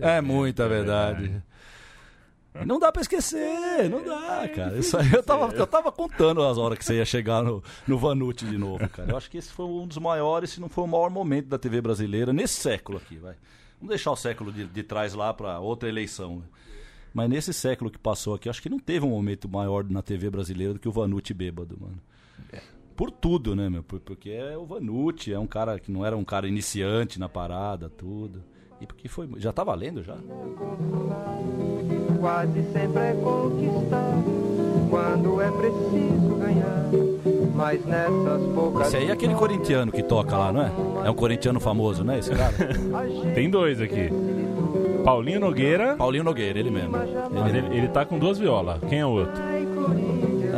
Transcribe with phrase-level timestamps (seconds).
[0.00, 1.42] É muita verdade.
[2.66, 4.78] Não dá pra esquecer, não dá, cara.
[4.78, 7.98] Isso aí eu tava, eu tava contando as horas que você ia chegar no, no
[7.98, 9.10] Vanucci de novo, cara.
[9.10, 11.58] Eu acho que esse foi um dos maiores, se não foi o maior momento da
[11.58, 13.36] TV brasileira nesse século aqui, vai.
[13.80, 16.38] Vamos deixar o século de, de trás lá pra outra eleição.
[16.38, 16.44] Né?
[17.14, 20.28] Mas nesse século que passou aqui, acho que não teve um momento maior na TV
[20.28, 22.00] brasileira do que o Vanucci bêbado, mano.
[22.96, 23.84] Por tudo, né, meu?
[23.84, 27.88] Porque é o Vanucci, é um cara que não era um cara iniciante na parada,
[27.88, 28.42] tudo.
[28.80, 29.28] E porque foi.
[29.36, 30.16] Já tá valendo já?
[32.20, 34.14] Quase sempre é conquistar
[34.90, 36.84] quando é preciso ganhar.
[37.54, 38.86] Mas nessas poucas.
[38.88, 40.70] Esse aí é aquele corintiano que toca lá, não é?
[41.06, 42.18] É um corintiano famoso, né?
[42.18, 42.54] Esse cara?
[43.34, 44.10] Tem dois aqui.
[45.04, 45.96] Paulinho Nogueira.
[45.96, 46.96] Paulinho Nogueira, ele mesmo.
[46.96, 48.78] Ele, Mas ele, ele tá com duas violas.
[48.88, 49.42] Quem é o outro?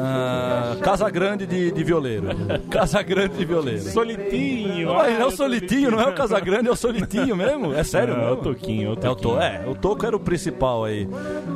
[0.02, 2.28] Ah, Casa Grande de, de Violeiro.
[2.70, 3.80] Casa Grande de Violeiro.
[3.82, 4.88] Solitinho.
[4.88, 7.74] Não, é o Solitinho, não é o Casa Grande, é o Solitinho mesmo.
[7.74, 8.24] É sério, não?
[8.24, 9.08] É o Toquinho, é o Toquinho.
[9.08, 11.08] É o, to, é, o Toco era o principal aí.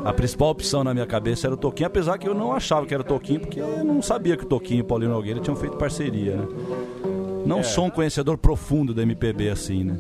[0.05, 2.93] A principal opção na minha cabeça era o Toquinho, apesar que eu não achava que
[2.93, 5.57] era o Toquinho, porque eu não sabia que o Toquinho e o Paulinho Nogueira tinham
[5.57, 7.14] feito parceria, né?
[7.45, 7.63] Não é.
[7.63, 9.99] sou um conhecedor profundo da MPB assim, né?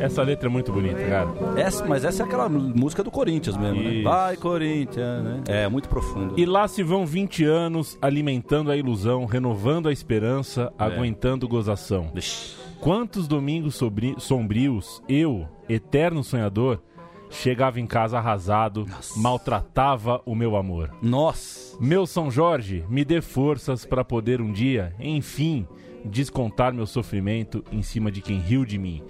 [0.00, 1.28] Essa letra é muito bonita, cara.
[1.56, 3.88] Essa, mas essa é aquela música do Corinthians mesmo, né?
[3.90, 3.96] Isso.
[3.98, 4.02] né?
[4.02, 5.42] Vai, Corinthians, né?
[5.46, 6.38] É, muito profundo.
[6.38, 10.84] E lá se vão 20 anos alimentando a ilusão, renovando a esperança, é.
[10.84, 12.10] aguentando gozação.
[12.14, 12.64] Ixi.
[12.80, 13.80] Quantos domingos
[14.18, 16.82] sombrios eu, eterno sonhador,
[17.34, 19.20] chegava em casa arrasado, Nossa.
[19.20, 20.90] maltratava o meu amor.
[21.02, 21.76] Nossa!
[21.80, 25.66] Meu São Jorge, me dê forças para poder um dia, enfim,
[26.04, 29.02] descontar meu sofrimento em cima de quem riu de mim.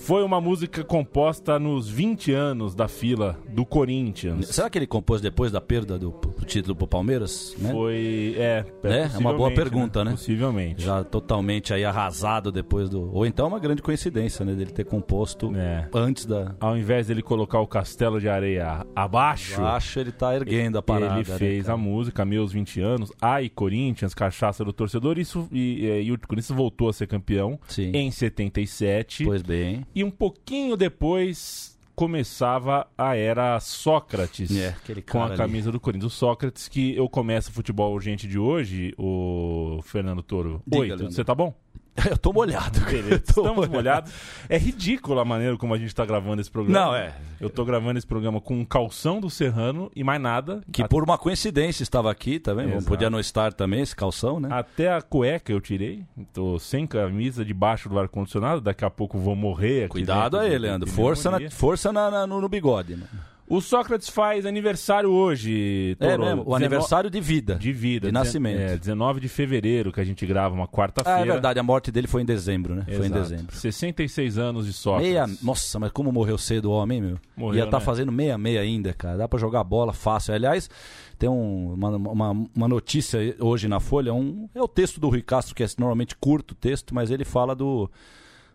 [0.00, 4.48] Foi uma música composta nos 20 anos da fila do Corinthians.
[4.48, 7.54] Será que ele compôs depois da perda do, do título pro Palmeiras?
[7.58, 7.70] Né?
[7.70, 8.34] Foi.
[8.38, 10.10] É, é, é uma boa pergunta, né?
[10.10, 10.16] né?
[10.16, 10.82] Possivelmente.
[10.82, 13.14] Já totalmente aí arrasado depois do.
[13.14, 14.54] Ou então é uma grande coincidência, né?
[14.54, 15.86] Dele ter composto é.
[15.92, 16.54] antes da.
[16.58, 19.60] Ao invés dele colocar o castelo de areia abaixo.
[19.60, 21.20] Abaixo ele tá erguendo a parada.
[21.20, 23.12] Ele né, fez né, a música, meus 20 anos.
[23.20, 25.18] Ai, Corinthians, cachaça do torcedor.
[25.18, 27.92] Isso, e, e, e o Corinthians voltou a ser campeão Sim.
[27.94, 29.24] em 77.
[29.24, 29.86] Pois bem.
[29.94, 34.74] E um pouquinho depois começava a era Sócrates é,
[35.10, 35.72] com a camisa ali.
[35.72, 36.12] do Corinthians.
[36.12, 40.62] O Sócrates que eu começo o futebol urgente de hoje, o Fernando Toro.
[40.72, 41.54] Oi, você tá bom?
[42.10, 42.80] Eu tô molhado.
[42.80, 43.72] Beleza, tô estamos molhado.
[43.74, 44.12] molhados.
[44.48, 46.86] É ridículo a maneira como a gente tá gravando esse programa.
[46.86, 47.14] Não, é.
[47.40, 50.62] Eu tô gravando esse programa com um calção do Serrano e mais nada.
[50.70, 52.68] Que por uma coincidência estava aqui também.
[52.68, 52.84] Exato.
[52.84, 54.48] Podia não estar também esse calção, né?
[54.50, 56.04] Até a cueca eu tirei.
[56.32, 58.60] Tô sem camisa debaixo do ar-condicionado.
[58.60, 59.92] Daqui a pouco vou morrer aqui.
[59.92, 60.88] Cuidado aí, Leandro.
[60.90, 63.06] Força, na, força na, na, no, no bigode, né?
[63.50, 66.22] O Sócrates faz aniversário hoje, é Toro.
[66.22, 67.56] É mesmo, o aniversário de vida.
[67.56, 68.06] De vida.
[68.06, 68.60] De nascimento.
[68.60, 71.18] É, 19 de fevereiro que a gente grava, uma quarta-feira.
[71.18, 72.84] Ah, é verdade, a morte dele foi em dezembro, né?
[72.86, 72.98] Exato.
[72.98, 73.56] Foi em dezembro.
[73.56, 75.10] 66 anos de Sócrates.
[75.10, 75.26] Meia...
[75.42, 77.18] Nossa, mas como morreu cedo o homem, meu?
[77.36, 77.84] Morreu, Ia estar tá né?
[77.84, 79.18] fazendo meia-meia ainda, cara.
[79.18, 80.32] Dá pra jogar bola fácil.
[80.32, 80.70] Aliás,
[81.18, 85.22] tem um, uma, uma, uma, notícia hoje na Folha, um, é o texto do Rui
[85.22, 87.90] Castro, que é normalmente curto o texto, mas ele fala do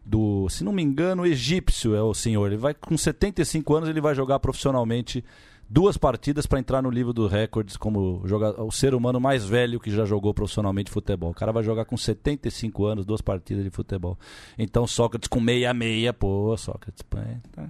[0.06, 2.48] do, se não me engano, egípcio é o senhor.
[2.48, 5.24] Ele vai com 75 anos, ele vai jogar profissionalmente
[5.70, 8.22] duas partidas para entrar no livro dos recordes como
[8.58, 11.32] o ser humano mais velho que já jogou profissionalmente futebol.
[11.32, 14.18] O cara vai jogar com 75 anos, duas partidas de futebol.
[14.58, 17.04] Então Sócrates com meia-meia, pô, Sócrates.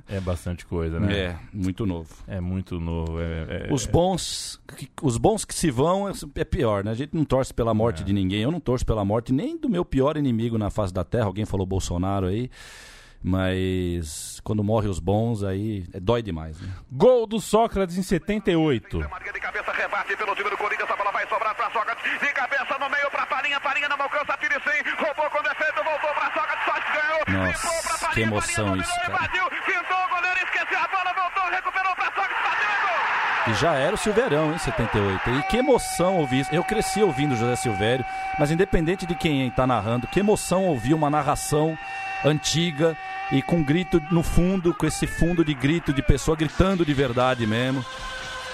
[0.07, 1.17] É, é bastante coisa, né?
[1.17, 2.13] É, muito novo.
[2.27, 3.19] É muito novo.
[3.19, 6.91] É, é, os bons que, os bons que se vão é pior, né?
[6.91, 8.05] A gente não torce pela morte é.
[8.05, 8.41] de ninguém.
[8.41, 11.25] Eu não torço pela morte nem do meu pior inimigo na face da terra.
[11.25, 12.49] Alguém falou Bolsonaro aí.
[13.25, 16.61] Mas quando morrem os bons, aí é, dói demais.
[16.61, 16.69] Né?
[16.91, 18.99] Gol do Sócrates em 78.
[18.99, 22.03] De cabeça, rebate pelo time do Corinthians, a bola vai sobrar para Sócrates.
[22.19, 24.37] De cabeça no meio para Palinha, Palinha não alcança.
[24.97, 27.45] Roubou com defeito, voltou para Sócrates, Sócrates ganhou.
[27.45, 29.09] Nossa, que emoção Palinha, isso, cara.
[29.09, 32.75] Invadiu, pintou o goleiro, esqueceu a bola, voltou, recuperou para Sócrates, bateu
[33.47, 35.29] e já era o Silveirão em 78.
[35.29, 36.55] E que emoção ouvir isso.
[36.55, 38.05] Eu cresci ouvindo José Silvério,
[38.39, 41.77] mas independente de quem está narrando, que emoção ouvir uma narração
[42.23, 42.97] antiga
[43.31, 47.45] e com grito no fundo, com esse fundo de grito de pessoa gritando de verdade
[47.47, 47.83] mesmo.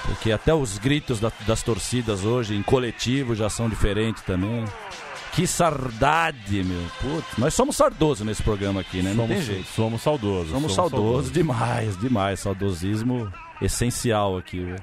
[0.06, 4.66] Porque até os gritos da, das torcidas hoje, em coletivo, já são diferentes também.
[5.34, 6.81] Que saudade, meu.
[7.00, 9.13] Putz, nós somos saudosos nesse programa aqui, né?
[9.13, 9.68] Não somos, tem jeito.
[9.68, 10.51] Somos saudosos.
[10.51, 12.40] Somos, somos saudosos, saudosos demais, demais.
[12.40, 13.31] Saudosismo
[13.62, 14.75] essencial aqui,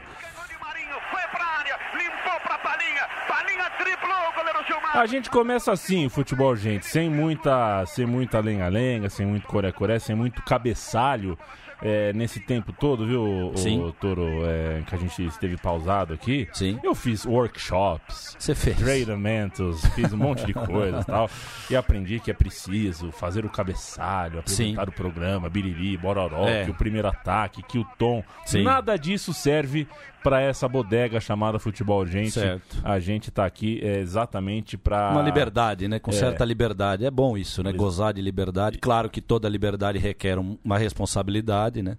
[4.99, 5.03] velho.
[5.03, 9.99] A gente começa assim o futebol, gente, sem muita, sem muita lenga-lenga, sem muito coré-coré,
[9.99, 11.39] sem muito cabeçalho
[11.83, 13.81] é, nesse tempo todo, viu, Sim.
[13.81, 16.79] o Toro, é, que a gente esteve pausado aqui, Sim.
[16.83, 18.77] eu fiz workshops, Você fez.
[18.77, 21.31] treinamentos, fiz um monte de coisas e tal,
[21.71, 24.91] e aprendi que é preciso fazer o cabeçalho, apresentar Sim.
[24.91, 26.65] o programa, biriri, bororó, é.
[26.65, 28.63] que o primeiro ataque, que o tom, Sim.
[28.63, 29.87] nada disso serve
[30.23, 32.33] para essa bodega chamada Futebol Urgente.
[32.33, 32.77] Certo.
[32.85, 35.99] A gente está aqui é, exatamente para uma liberdade, né?
[35.99, 36.15] Com é.
[36.15, 37.05] certa liberdade.
[37.05, 37.73] É bom isso, né?
[37.73, 38.79] Gozar de liberdade.
[38.79, 41.97] Claro que toda liberdade requer uma responsabilidade, né?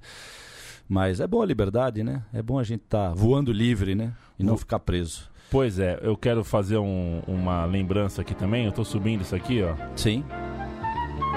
[0.88, 2.24] Mas é bom a liberdade, né?
[2.34, 4.14] É bom a gente estar tá voando livre, né?
[4.40, 5.30] E não ficar preso.
[5.52, 8.66] Pois é, eu quero fazer um, uma lembrança aqui também.
[8.66, 9.76] Eu estou subindo isso aqui, ó.
[9.96, 10.24] Sim.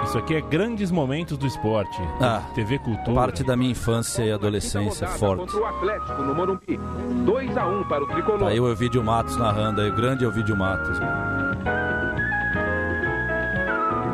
[0.05, 2.01] Isso aqui é grandes momentos do esporte.
[2.21, 3.15] Ah, TV Cultura.
[3.15, 5.55] Parte da minha infância e adolescência forte.
[5.55, 6.79] o Atlético no Morumbi.
[7.25, 8.41] 2 a 1 para o tricolor.
[8.41, 10.99] Tá aí o Evídio Matos narrando aí, o grande Evídio Matos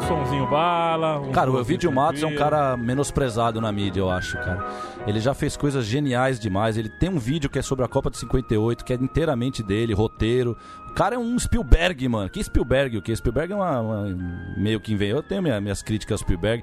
[0.02, 1.20] somzinho bala.
[1.20, 4.66] Um cara, o Elvídio Matos é um cara menosprezado na mídia, eu acho, cara.
[5.06, 6.76] Ele já fez coisas geniais demais.
[6.76, 9.94] Ele tem um vídeo que é sobre a Copa de 58, que é inteiramente dele,
[9.94, 10.56] roteiro.
[10.90, 12.28] O cara é um Spielberg, mano.
[12.28, 12.98] Que Spielberg?
[12.98, 13.14] O que?
[13.14, 14.16] Spielberg é uma, uma
[14.56, 15.18] meio que inventou.
[15.18, 16.62] Eu tenho minha, minhas críticas ao Spielberg.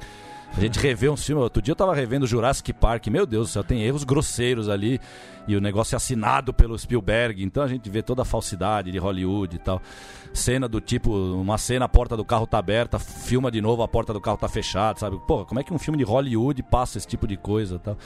[0.57, 1.41] A gente revê um filme.
[1.41, 3.07] Outro dia eu tava revendo Jurassic Park.
[3.07, 5.01] Meu Deus do céu, tem erros grosseiros ali.
[5.45, 7.43] E o negócio é assinado pelo Spielberg.
[7.43, 9.81] Então a gente vê toda a falsidade de Hollywood e tal.
[10.33, 13.87] Cena do tipo, uma cena, a porta do carro tá aberta, filma de novo, a
[13.87, 15.19] porta do carro tá fechada, sabe?
[15.27, 17.97] Pô, como é que um filme de Hollywood passa esse tipo de coisa tal?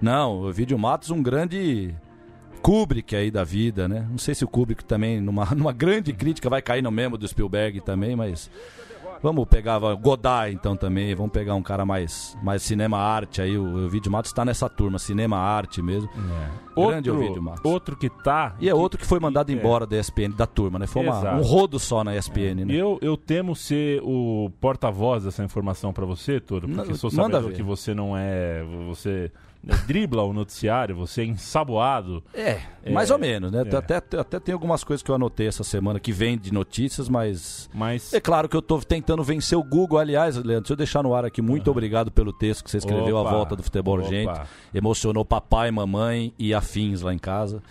[0.00, 1.94] Não, o Vídeo Matos um grande.
[2.60, 4.04] Kubrick aí da vida, né?
[4.10, 7.28] Não sei se o Kubrick também, numa, numa grande crítica, vai cair no mesmo do
[7.28, 8.50] Spielberg também, mas
[9.22, 13.86] Vamos pegar Godard então também, vamos pegar um cara mais, mais cinema arte aí, o
[13.86, 16.08] Ovidio Matos está nessa turma, cinema arte mesmo.
[16.10, 16.68] É.
[16.80, 17.64] Grande outro, Ovidio Matos.
[17.64, 18.54] Outro que tá...
[18.60, 20.86] E é outro que foi mandado embora da ESPN, da turma, né?
[20.86, 22.64] Foi uma, um rodo só na ESPN, é.
[22.64, 22.74] né?
[22.74, 27.50] Eu, eu temo ser o porta-voz dessa informação para você, Toro, porque N sou sabendo
[27.50, 28.62] que você não é...
[28.86, 29.32] Você
[29.86, 32.22] dribla o noticiário, você é ensaboado.
[32.32, 33.64] É, é mais ou menos, né?
[33.70, 33.76] É.
[33.76, 37.68] Até, até tem algumas coisas que eu anotei essa semana que vem de notícias, mas.
[37.74, 38.12] mas...
[38.12, 39.98] É claro que eu estou tentando vencer o Google.
[39.98, 41.42] Aliás, Leandro, deixa eu deixar no ar aqui.
[41.42, 41.72] Muito uhum.
[41.72, 43.28] obrigado pelo texto que você escreveu Opa.
[43.28, 44.40] à volta do futebol urgente.
[44.72, 47.62] Emocionou papai, mamãe e afins lá em casa.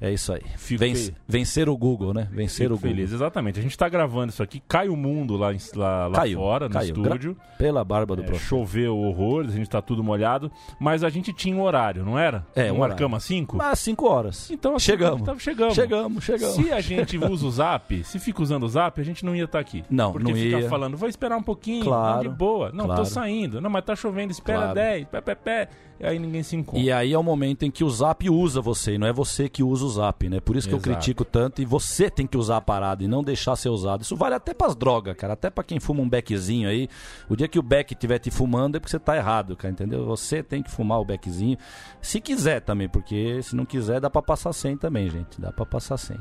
[0.00, 0.42] É isso aí.
[0.78, 2.28] Vence, vencer o Google, né?
[2.30, 2.90] Vencer Fico o Google.
[2.90, 3.58] Feliz, exatamente.
[3.58, 6.74] A gente está gravando isso aqui, cai o mundo lá, lá, lá caiu, fora, no
[6.74, 6.88] caiu.
[6.88, 7.34] estúdio.
[7.34, 11.32] Gra pela barba do é, Choveu horrores, a gente está tudo molhado, mas a gente
[11.32, 12.46] tinha um horário, não era?
[12.54, 13.62] É, um marcamos às 5?
[13.62, 14.50] Às 5 horas.
[14.50, 15.22] Então assim, chegamos.
[15.22, 15.74] Então, chegamos.
[15.74, 16.56] Chegamos, chegamos.
[16.56, 19.44] Se a gente usa o Zap, se fica usando o Zap, a gente não ia
[19.44, 19.84] estar tá aqui.
[19.88, 20.68] Não, porque não ia.
[20.68, 22.70] falando, vou esperar um pouquinho, claro, de boa.
[22.72, 23.02] Não, claro.
[23.02, 23.60] tô saindo.
[23.60, 24.74] Não, mas tá chovendo, espera claro.
[24.74, 25.68] 10, pé, pé, pé.
[25.98, 26.80] E aí ninguém se encontra.
[26.80, 29.48] E aí é o momento em que o Zap usa você, e não é você
[29.48, 30.40] que usa o Zap, né?
[30.40, 30.90] Por isso que Exato.
[30.90, 34.02] eu critico tanto e você tem que usar a parada e não deixar ser usado.
[34.02, 35.32] Isso vale até pras drogas, cara.
[35.32, 36.88] Até para quem fuma um beckzinho aí.
[37.28, 40.04] O dia que o beck estiver te fumando é porque você tá errado, cara, entendeu?
[40.04, 41.56] Você tem que fumar o beckzinho.
[42.00, 45.40] Se quiser também, porque se não quiser dá para passar sem também, gente.
[45.40, 46.18] Dá para passar sem.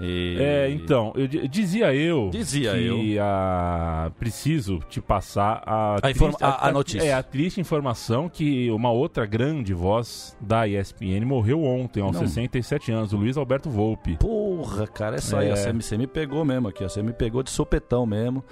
[0.00, 0.36] E...
[0.40, 3.22] É, então, eu dizia eu dizia que eu.
[3.22, 7.06] A, preciso te passar a, a, triste, a, a, notícia.
[7.06, 12.26] É, a triste informação que uma outra grande voz da ESPN morreu ontem, aos Não.
[12.26, 14.16] 67 anos, o Luiz Alberto Volpe.
[14.16, 15.52] Porra, cara, essa é.
[15.52, 18.42] aí, você me pegou mesmo aqui, você me pegou de sopetão mesmo.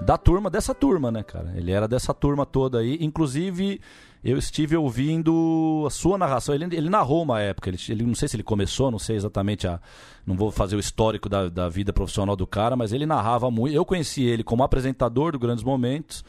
[0.00, 0.04] É.
[0.04, 1.52] Da turma, dessa turma, né, cara?
[1.56, 3.80] Ele era dessa turma toda aí, inclusive
[4.24, 6.54] eu estive ouvindo a sua narração.
[6.54, 9.66] Ele, ele narrou uma época, ele, ele, não sei se ele começou, não sei exatamente
[9.66, 9.78] a.
[10.26, 13.76] Não vou fazer o histórico da, da vida profissional do cara, mas ele narrava muito.
[13.76, 16.24] Eu conheci ele como apresentador do Grandes Momentos,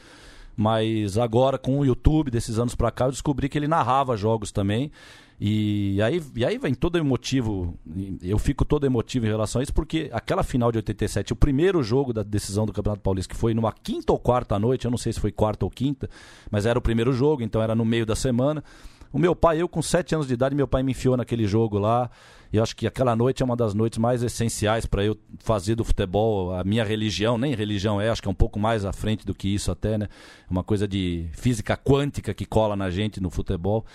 [0.58, 4.52] mas agora com o YouTube, desses anos pra cá, eu descobri que ele narrava jogos
[4.52, 4.92] também.
[5.40, 7.78] E aí, e aí vem todo emotivo,
[8.22, 11.84] eu fico todo emotivo em relação a isso, porque aquela final de 87, o primeiro
[11.84, 14.98] jogo da decisão do Campeonato Paulista, que foi numa quinta ou quarta noite, eu não
[14.98, 16.10] sei se foi quarta ou quinta,
[16.50, 18.64] mas era o primeiro jogo, então era no meio da semana.
[19.12, 21.80] O meu pai, eu com sete anos de idade, meu pai me enfiou naquele jogo
[21.80, 22.10] lá.
[22.52, 25.76] E eu acho que aquela noite é uma das noites mais essenciais para eu fazer
[25.76, 28.92] do futebol a minha religião, nem religião é, acho que é um pouco mais à
[28.92, 30.10] frente do que isso até, né?
[30.50, 33.86] Uma coisa de física quântica que cola na gente no futebol.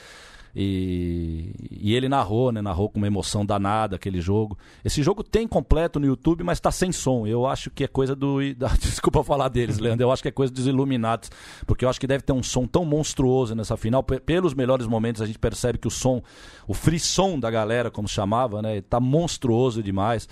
[0.54, 2.60] E, e, ele narrou, né?
[2.60, 4.58] Narrou com uma emoção danada aquele jogo.
[4.84, 7.26] Esse jogo tem completo no YouTube, mas está sem som.
[7.26, 8.38] Eu acho que é coisa do.
[8.54, 10.06] Da, desculpa falar deles, Leandro.
[10.06, 11.30] Eu acho que é coisa dos Iluminados.
[11.66, 14.02] Porque eu acho que deve ter um som tão monstruoso nessa final.
[14.02, 16.22] Pelos melhores momentos, a gente percebe que o som,
[16.66, 18.80] o frisson da galera, como chamava, né?
[18.80, 20.28] Tá monstruoso demais.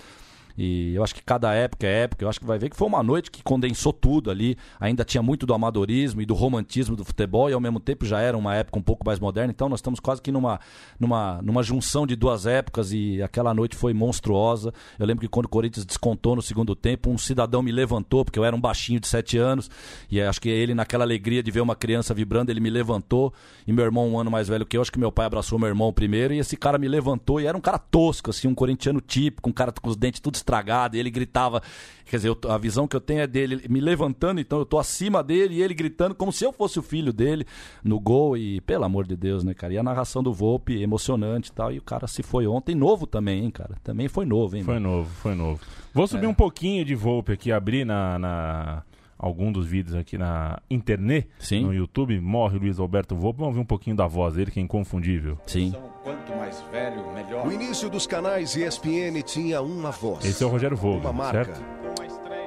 [0.61, 2.25] E eu acho que cada época é época.
[2.25, 4.57] Eu acho que vai ver que foi uma noite que condensou tudo ali.
[4.77, 8.19] Ainda tinha muito do amadorismo e do romantismo do futebol e ao mesmo tempo já
[8.19, 9.51] era uma época um pouco mais moderna.
[9.51, 10.59] Então nós estamos quase que numa,
[10.99, 14.73] numa, numa junção de duas épocas e aquela noite foi monstruosa.
[14.99, 18.37] Eu lembro que quando o Corinthians descontou no segundo tempo, um cidadão me levantou, porque
[18.37, 19.71] eu era um baixinho de sete anos,
[20.11, 23.33] e acho que ele, naquela alegria de ver uma criança vibrando, ele me levantou.
[23.65, 25.69] E meu irmão, um ano mais velho que eu, acho que meu pai abraçou meu
[25.69, 28.99] irmão primeiro, e esse cara me levantou, e era um cara tosco, assim, um corintiano
[28.99, 31.61] típico, um cara com os dentes tudo estragado, e ele gritava.
[32.05, 34.79] Quer dizer, eu, a visão que eu tenho é dele me levantando, então eu tô
[34.79, 37.45] acima dele e ele gritando como se eu fosse o filho dele
[37.83, 38.35] no gol.
[38.35, 39.73] E, pelo amor de Deus, né, cara?
[39.73, 41.71] E a narração do Volpe, emocionante e tal.
[41.71, 43.75] E o cara se foi ontem, novo também, hein, cara?
[43.83, 44.63] Também foi novo, hein?
[44.63, 44.89] Foi mano?
[44.89, 45.59] novo, foi novo.
[45.93, 46.29] Vou subir é.
[46.29, 48.83] um pouquinho de Volpe aqui, abrir na, na
[49.19, 51.63] algum dos vídeos aqui na internet, Sim.
[51.65, 53.39] no YouTube, morre Luiz Alberto Volpe.
[53.39, 55.37] Vamos ver um pouquinho da voz dele, que é inconfundível.
[55.45, 55.75] Sim.
[56.03, 57.45] Quanto mais velho, melhor.
[57.45, 60.23] O início dos canais ESPN tinha uma voz.
[60.23, 61.53] Esse é o Rogério Volpe, uma marca.
[61.53, 61.79] certo?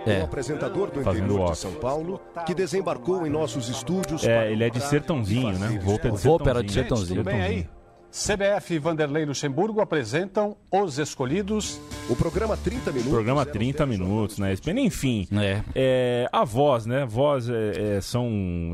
[0.05, 0.21] É.
[0.21, 4.25] O apresentador do interior de São Paulo, que desembarcou em nossos estúdios.
[4.25, 5.79] É, ele é de Sertãozinho, né?
[5.81, 6.51] Volpe é de Sertãozinho.
[6.51, 7.23] era de Sertãozinho.
[7.23, 7.69] Tudo bem aí?
[8.13, 11.81] CBF e Vanderlei Luxemburgo apresentam Os Escolhidos.
[12.11, 13.11] O programa 30 minutos.
[13.11, 14.55] O programa 30 minutos, né?
[14.77, 15.63] Enfim, é.
[15.75, 16.29] é.
[16.31, 17.07] a voz, né?
[17.07, 18.29] Voz é, é, são.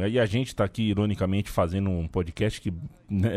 [0.09, 2.73] E a gente está aqui, ironicamente, fazendo um podcast que
[3.09, 3.31] né,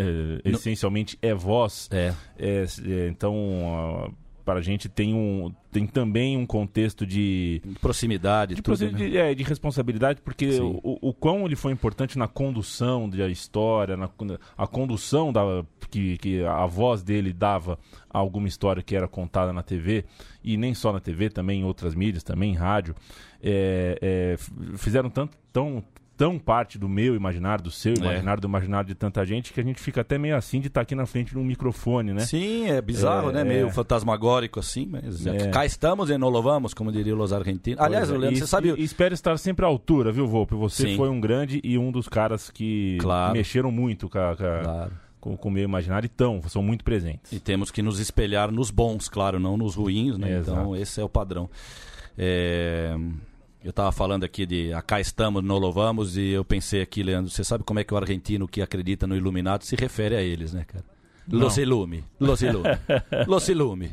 [0.43, 1.88] essencialmente é voz.
[1.91, 2.12] É.
[2.36, 4.12] é, é então
[4.51, 8.91] para a gente tem, um, tem também um contexto de, proximidade, de, tudo, né?
[8.91, 13.96] de, é, de responsabilidade, porque o, o, quão ele foi importante na condução da história,
[13.96, 14.10] na
[14.58, 17.79] a condução da, que, que a voz dele dava
[18.10, 20.03] a alguma história que era contada na TV,
[20.43, 22.93] e nem só na TV, também em outras mídias, também em rádio,
[23.41, 24.36] é, é,
[24.77, 25.81] fizeram tanto, tão,
[26.22, 27.96] tão parte do meu imaginário, do seu é.
[27.96, 28.42] imaginário, é.
[28.42, 30.84] do imaginário de tanta gente, que a gente fica até meio assim de estar tá
[30.84, 32.20] aqui na frente de um microfone, né?
[32.20, 33.44] Sim, é bizarro, é, né?
[33.44, 33.72] Meio é.
[33.72, 35.50] fantasmagórico assim, mas é.
[35.50, 37.80] cá estamos e não louvamos, como diria Los Argentinos.
[37.80, 38.70] Aliás, Leandro, você sabe...
[38.70, 40.54] E, espero estar sempre à altura, viu, Volpe?
[40.54, 40.96] Você Sim.
[40.96, 43.34] foi um grande e um dos caras que claro.
[43.34, 44.36] mexeram muito com a...
[44.36, 47.32] Claro com, o meio imaginário e tão, são muito presentes.
[47.32, 50.32] E temos que nos espelhar nos bons, claro, não nos ruins, né?
[50.32, 50.75] É, então exato.
[50.78, 51.48] esse é o padrão.
[52.18, 52.96] É...
[53.63, 57.44] Eu estava falando aqui de acá estamos, não louvamos, e eu pensei aqui, Leandro, você
[57.44, 60.65] sabe como é que o argentino que acredita no Iluminado se refere a eles, né,
[60.65, 60.84] cara?
[61.27, 62.03] Los Ilume.
[62.20, 62.70] Los Ilume.
[63.27, 63.91] Los Ilume.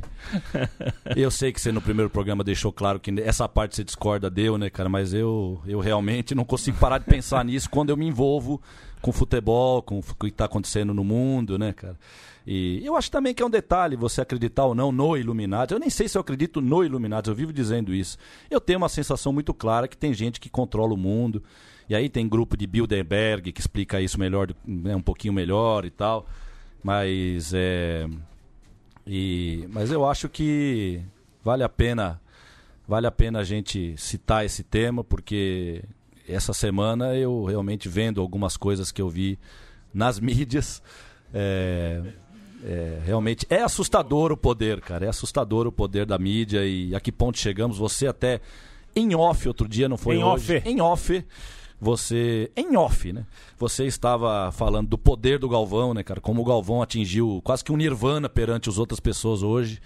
[1.15, 4.57] Eu sei que você no primeiro programa deixou claro que essa parte você discorda deu,
[4.57, 4.89] né, cara?
[4.89, 8.61] Mas eu, eu realmente não consigo parar de pensar nisso quando eu me envolvo
[9.01, 11.97] com futebol, com o que está acontecendo no mundo, né, cara?
[12.47, 15.75] E eu acho também que é um detalhe você acreditar ou não no Illuminati.
[15.75, 18.17] Eu nem sei se eu acredito no Illuminati, eu vivo dizendo isso.
[18.51, 21.43] Eu tenho uma sensação muito clara que tem gente que controla o mundo.
[21.91, 25.91] E aí tem grupo de Bilderberg que explica isso melhor, né, um pouquinho melhor e
[25.91, 26.27] tal.
[26.83, 28.09] Mas é.
[29.07, 31.03] E, mas eu acho que
[31.43, 32.21] vale a pena
[32.87, 35.85] vale a pena a gente citar esse tema porque
[36.29, 39.39] essa semana eu realmente vendo algumas coisas que eu vi
[39.93, 40.83] nas mídias
[41.33, 42.03] é,
[42.65, 45.07] é, realmente é assustador o poder, cara.
[45.07, 47.79] É assustador o poder da mídia e a que ponto chegamos.
[47.79, 48.41] Você até
[48.95, 50.57] em off outro dia, não foi em hoje?
[50.57, 50.69] Off.
[50.69, 51.25] Em off.
[51.81, 53.25] Você, em off, né?
[53.57, 56.21] Você estava falando do poder do Galvão, né, cara?
[56.21, 59.81] Como o Galvão atingiu quase que um nirvana perante as outras pessoas hoje.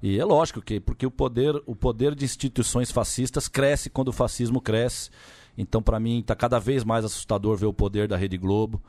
[0.00, 4.12] E é lógico que porque o poder, o poder de instituições fascistas cresce quando o
[4.12, 5.10] fascismo cresce.
[5.56, 8.82] Então, para mim, está cada vez mais assustador ver o poder da Rede Globo.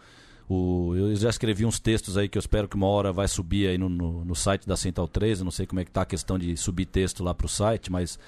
[0.48, 3.67] O, eu já escrevi uns textos aí que eu espero que uma hora vai subir
[3.67, 5.39] aí no, no, no site da Central 3.
[5.39, 7.50] Eu não sei como é que tá a questão de subir texto lá para o
[7.50, 8.20] site, mas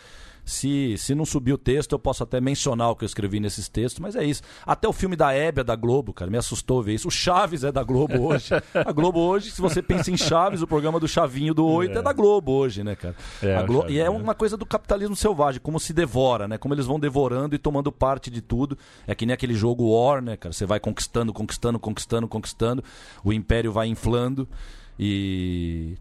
[0.46, 3.68] se, se não subir o texto, eu posso até mencionar o que eu escrevi nesses
[3.68, 4.44] textos, mas é isso.
[4.66, 7.08] Até o filme da Hebe é da Globo, cara, me assustou ver isso.
[7.08, 8.50] O Chaves é da Globo hoje.
[8.74, 12.00] A Globo hoje, se você pensa em Chaves, o programa do Chavinho do Oito é,
[12.00, 13.16] é da Globo hoje, né, cara?
[13.42, 13.90] É, Globo...
[13.90, 16.58] E é uma coisa do capitalismo selvagem, como se devora, né?
[16.58, 18.78] Como eles vão devorando e tomando parte de tudo.
[19.08, 20.54] É que nem aquele jogo War, né, cara?
[20.54, 22.84] Você vai conquistando, conquistando, conquistando, conquistando.
[23.24, 24.48] O império vai inflando.
[25.00, 25.98] E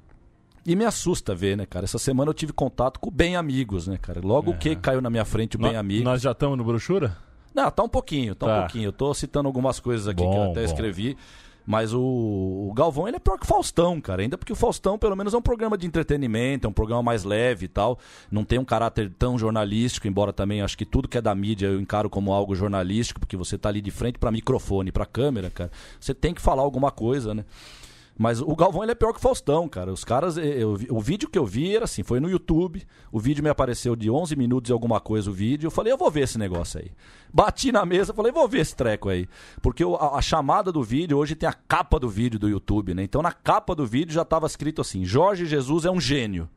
[0.67, 1.85] e me assusta ver, né, cara?
[1.85, 4.21] Essa semana eu tive contato com Bem Amigos, né, cara?
[4.23, 6.05] Logo o que caiu na minha frente o Bem Amigos.
[6.05, 7.17] Nós já estamos no brochura?
[7.55, 8.89] Não, tá um pouquinho, tá, tá, um pouquinho.
[8.89, 10.67] Eu tô citando algumas coisas aqui bom, que eu até bom.
[10.67, 11.17] escrevi.
[11.67, 14.23] Mas o, o, Galvão ele é pior que o Faustão, cara.
[14.23, 17.25] Ainda porque o Faustão, pelo menos, é um programa de entretenimento, é um programa mais
[17.25, 17.99] leve e tal.
[18.31, 21.69] Não tem um caráter tão jornalístico, embora também acho que tudo que é da mídia
[21.69, 25.51] eu encaro como algo jornalístico, porque você tá ali de frente para microfone, para câmera,
[25.51, 25.71] cara.
[25.99, 27.45] Você tem que falar alguma coisa, né?
[28.17, 29.93] Mas o Galvão ele é pior que o Faustão, cara.
[29.93, 32.87] Os caras, eu, o vídeo que eu vi era assim, foi no YouTube.
[33.11, 35.67] O vídeo me apareceu de 11 minutos e alguma coisa o vídeo.
[35.67, 36.93] Eu falei, eu vou ver esse negócio aí.
[37.33, 39.29] Bati na mesa, falei, vou ver esse treco aí.
[39.61, 43.03] Porque a, a, chamada do vídeo hoje tem a capa do vídeo do YouTube, né?
[43.03, 46.49] Então na capa do vídeo já estava escrito assim: Jorge Jesus é um gênio.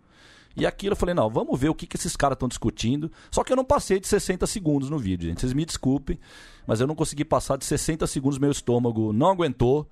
[0.56, 3.12] E aquilo eu falei, não, vamos ver o que, que esses caras estão discutindo.
[3.30, 5.40] Só que eu não passei de 60 segundos no vídeo, gente.
[5.40, 6.20] Vocês me desculpem,
[6.66, 9.88] mas eu não consegui passar de 60 segundos, meu estômago não aguentou.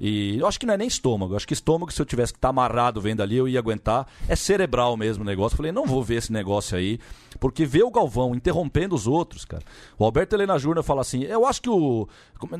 [0.00, 1.32] E eu acho que não é nem estômago.
[1.32, 3.58] Eu acho que estômago, se eu tivesse que estar tá amarrado vendo ali, eu ia
[3.58, 4.06] aguentar.
[4.28, 5.54] É cerebral mesmo o negócio.
[5.54, 6.98] Eu falei, não vou ver esse negócio aí.
[7.38, 9.62] Porque ver o Galvão interrompendo os outros, cara.
[9.98, 12.08] O Alberto Helena Júnior fala assim: eu acho que o.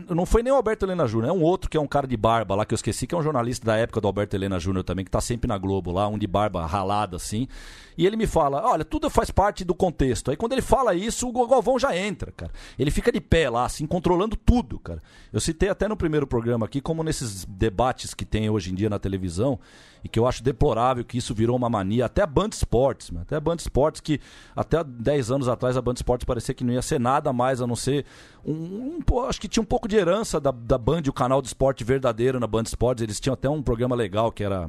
[0.08, 2.16] Não foi nem o Alberto Helena Júnior, é um outro que é um cara de
[2.16, 4.84] barba lá, que eu esqueci, que é um jornalista da época do Alberto Helena Júnior
[4.84, 7.48] também, que tá sempre na Globo lá, um de barba ralada assim.
[7.96, 10.30] E ele me fala: olha, tudo faz parte do contexto.
[10.30, 12.52] Aí quando ele fala isso, o Galvão já entra, cara.
[12.78, 15.02] Ele fica de pé lá, assim, controlando tudo, cara.
[15.32, 17.02] Eu citei até no primeiro programa aqui, como
[17.46, 19.58] debates que tem hoje em dia na televisão,
[20.04, 23.36] e que eu acho deplorável que isso virou uma mania, até a Band Esportes, até
[23.36, 24.20] a Band Esportes, que
[24.54, 27.66] até 10 anos atrás a Band Esportes parecia que não ia ser nada mais a
[27.66, 28.04] não ser
[28.44, 31.48] um, um acho que tinha um pouco de herança da, da Band, o canal de
[31.48, 34.68] esporte verdadeiro na Band Esportes, eles tinham até um programa legal que era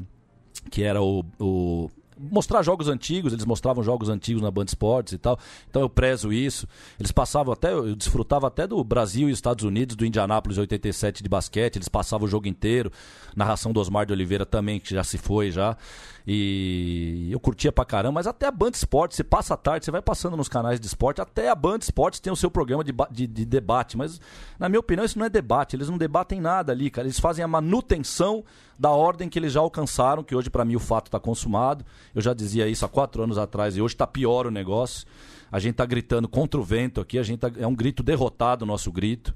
[0.70, 1.90] que era o, o
[2.32, 5.38] mostrar jogos antigos, eles mostravam jogos antigos na Band Esportes e tal.
[5.70, 6.68] Então eu prezo isso.
[7.00, 11.30] Eles passavam até, eu desfrutava até do Brasil e Estados Unidos, do Indianápolis 87 de
[11.30, 12.92] basquete, eles passavam o jogo inteiro.
[13.36, 15.78] Narração do Osmar de Oliveira também, que já se foi já.
[16.26, 19.92] E eu curtia pra caramba, mas até a Band Esportes, você passa a tarde, você
[19.92, 22.94] vai passando nos canais de esporte, até a Band Esportes tem o seu programa de,
[23.12, 23.98] de, de, debate.
[23.98, 24.22] Mas,
[24.58, 27.06] na minha opinião, isso não é debate, eles não debatem nada ali, cara.
[27.06, 28.44] Eles fazem a manutenção
[28.80, 31.86] da ordem que eles já alcançaram, que hoje para mim o fato está consumado.
[32.16, 35.06] Eu já dizia isso há quatro anos atrás e hoje está pior o negócio.
[35.52, 38.66] A gente está gritando contra o vento aqui, a gente tá, é um grito derrotado
[38.66, 39.32] o nosso grito,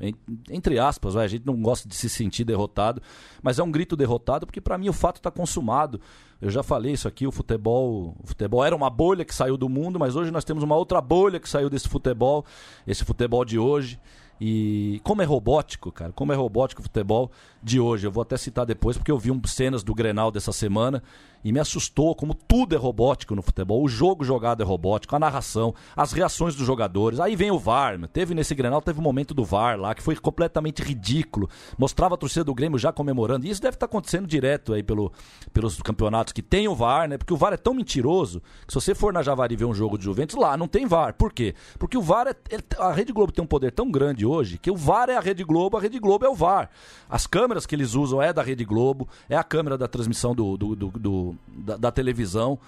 [0.50, 3.00] entre aspas, vai, a gente não gosta de se sentir derrotado,
[3.40, 6.02] mas é um grito derrotado porque para mim o fato está consumado.
[6.42, 9.68] Eu já falei isso aqui, o futebol, o futebol era uma bolha que saiu do
[9.68, 12.46] mundo, mas hoje nós temos uma outra bolha que saiu desse futebol,
[12.86, 14.00] esse futebol de hoje.
[14.40, 18.06] E como é robótico, cara, como é robótico o futebol de hoje.
[18.06, 21.02] Eu vou até citar depois, porque eu vi um, cenas do Grenal dessa semana
[21.44, 23.84] e me assustou como tudo é robótico no futebol.
[23.84, 27.20] O jogo jogado é robótico, a narração, as reações dos jogadores.
[27.20, 27.98] Aí vem o VAR.
[28.08, 31.50] Teve nesse Grenal, teve um momento do VAR lá que foi completamente ridículo.
[31.78, 33.46] Mostrava a torcida do Grêmio já comemorando.
[33.46, 35.12] E isso deve estar acontecendo direto aí pelo,
[35.54, 37.18] pelos campeonatos que tem o VAR, né?
[37.18, 39.98] Porque o VAR é tão mentiroso que se você for na Javari ver um jogo
[39.98, 41.14] de Juventus, lá não tem VAR.
[41.14, 41.56] Por quê?
[41.80, 42.36] Porque o VAR é,
[42.78, 45.44] a Rede Globo tem um poder tão grande hoje que o VAR é a Rede
[45.44, 46.70] Globo, a Rede Globo é o VAR.
[47.10, 50.58] As câmeras que eles usam é da Rede Globo, é a câmera da transmissão do,
[50.58, 52.60] do, do, do da, da televisão.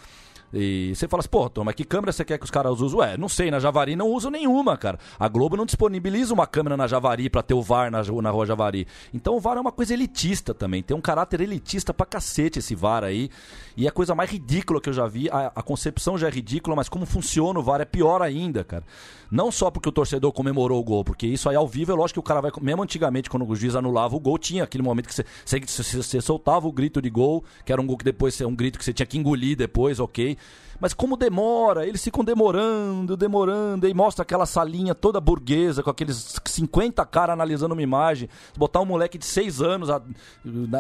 [0.54, 3.00] E você fala assim, pô, Tom, mas que câmera você quer que os caras usem?
[3.00, 4.98] Ué, não sei, na Javari não uso nenhuma, cara.
[5.20, 8.46] A Globo não disponibiliza uma câmera na Javari para ter o VAR na, na rua
[8.46, 8.88] Javari.
[9.14, 10.82] Então o VAR é uma coisa elitista também.
[10.82, 13.30] Tem um caráter elitista pra cacete esse VAR aí.
[13.80, 15.30] E é a coisa mais ridícula que eu já vi.
[15.30, 18.84] A, a concepção já é ridícula, mas como funciona o VAR é pior ainda, cara.
[19.32, 22.16] Não só porque o torcedor comemorou o gol, porque isso aí ao vivo é lógico
[22.16, 22.52] que o cara vai.
[22.62, 25.96] Mesmo antigamente, quando o juiz anulava o gol, tinha aquele momento que você, você, você,
[25.96, 28.84] você soltava o grito de gol, que era um gol que depois um grito que
[28.84, 30.38] você tinha que engolir depois, ok.
[30.80, 36.40] Mas como demora, eles ficam demorando, demorando, e mostra aquela salinha toda burguesa, com aqueles
[36.46, 38.30] 50 caras analisando uma imagem.
[38.58, 39.90] Botar um moleque de 6 anos,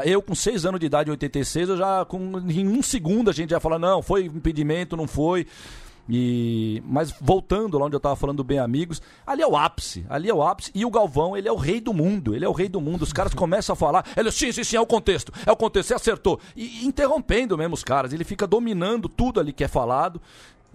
[0.05, 3.33] eu com 6 anos de idade, em 86, eu já, com, em um segundo a
[3.33, 5.45] gente já fala, não, foi impedimento, não foi.
[6.09, 10.05] E, mas voltando lá onde eu estava falando do Bem Amigos, ali é o ápice,
[10.09, 10.71] ali é o ápice.
[10.73, 13.03] E o Galvão, ele é o rei do mundo, ele é o rei do mundo.
[13.03, 15.89] Os caras começam a falar, ele, sim, sim, sim, é o contexto, é o contexto,
[15.89, 16.39] você acertou.
[16.55, 20.19] E interrompendo mesmo os caras, ele fica dominando tudo ali que é falado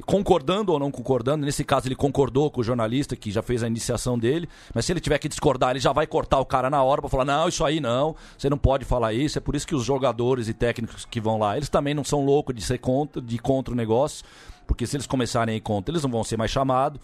[0.05, 1.45] concordando ou não concordando.
[1.47, 4.49] Nesse caso, ele concordou com o jornalista que já fez a iniciação dele.
[4.75, 7.11] Mas se ele tiver que discordar, ele já vai cortar o cara na hora para
[7.11, 9.39] falar: não, isso aí não, você não pode falar isso.
[9.39, 12.25] É por isso que os jogadores e técnicos que vão lá, eles também não são
[12.25, 14.25] loucos de ser contra, de contra o negócio.
[14.67, 17.01] Porque se eles começarem a ir contra, eles não vão ser mais chamados.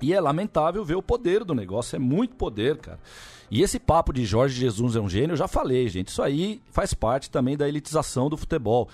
[0.00, 2.98] E é lamentável ver o poder do negócio, é muito poder, cara.
[3.48, 6.08] E esse papo de Jorge Jesus é um gênio, eu já falei, gente.
[6.08, 8.88] Isso aí faz parte também da elitização do futebol.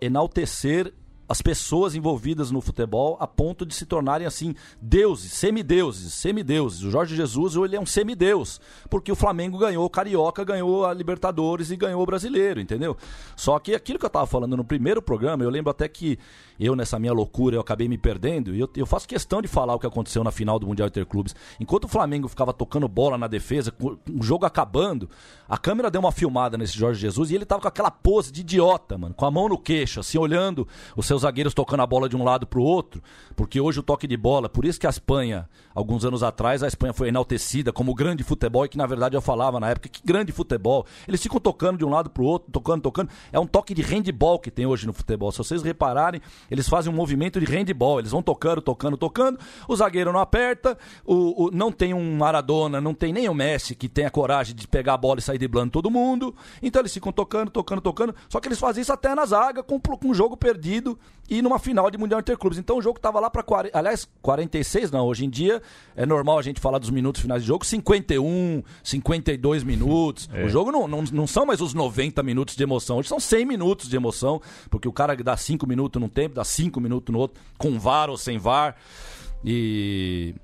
[0.00, 0.94] Enaltecer
[1.28, 6.82] as pessoas envolvidas no futebol a ponto de se tornarem assim deuses, semideuses, semideuses.
[6.82, 10.92] O Jorge Jesus ele é um semideus, porque o Flamengo ganhou o Carioca, ganhou a
[10.92, 12.96] Libertadores e ganhou o Brasileiro, entendeu?
[13.36, 16.18] Só que aquilo que eu estava falando no primeiro programa, eu lembro até que
[16.60, 19.74] eu nessa minha loucura eu acabei me perdendo e eu, eu faço questão de falar
[19.74, 21.34] o que aconteceu na final do Mundial Interclubes.
[21.58, 25.08] Enquanto o Flamengo ficava tocando bola na defesa, com o jogo acabando,
[25.48, 28.42] a câmera deu uma filmada nesse Jorge Jesus e ele tava com aquela pose de
[28.42, 32.08] idiota, mano, com a mão no queixo, assim olhando os seus zagueiros tocando a bola
[32.08, 33.02] de um lado pro outro,
[33.34, 36.68] porque hoje o toque de bola, por isso que a Espanha, alguns anos atrás, a
[36.68, 40.02] Espanha foi enaltecida como grande futebol, e que na verdade eu falava na época que
[40.04, 40.86] grande futebol.
[41.08, 43.10] Eles ficam tocando de um lado pro outro, tocando, tocando.
[43.32, 45.32] É um toque de handball que tem hoje no futebol.
[45.32, 46.20] Se vocês repararem,
[46.50, 50.76] eles fazem um movimento de handball, eles vão tocando, tocando, tocando, o zagueiro não aperta,
[51.04, 54.54] o, o não tem um Maradona, não tem nem o Messi que tem a coragem
[54.54, 56.34] de pegar a bola e sair driblando todo mundo.
[56.62, 58.14] Então eles ficam tocando, tocando, tocando.
[58.28, 60.98] Só que eles fazem isso até na zaga, com, com um jogo perdido
[61.30, 62.58] e numa final de Mundial Interclubes.
[62.58, 63.44] Então o jogo estava lá para.
[63.72, 65.06] Aliás, 46 não.
[65.06, 65.62] Hoje em dia
[65.94, 70.28] é normal a gente falar dos minutos finais de jogo, 51, 52 minutos.
[70.32, 70.44] É.
[70.44, 72.98] O jogo não, não, não são mais os 90 minutos de emoção.
[72.98, 76.44] Hoje são 100 minutos de emoção, porque o cara dá 5 minutos num tempo, dá
[76.44, 78.76] 5 minutos no outro, com VAR ou sem VAR.
[79.44, 80.34] E.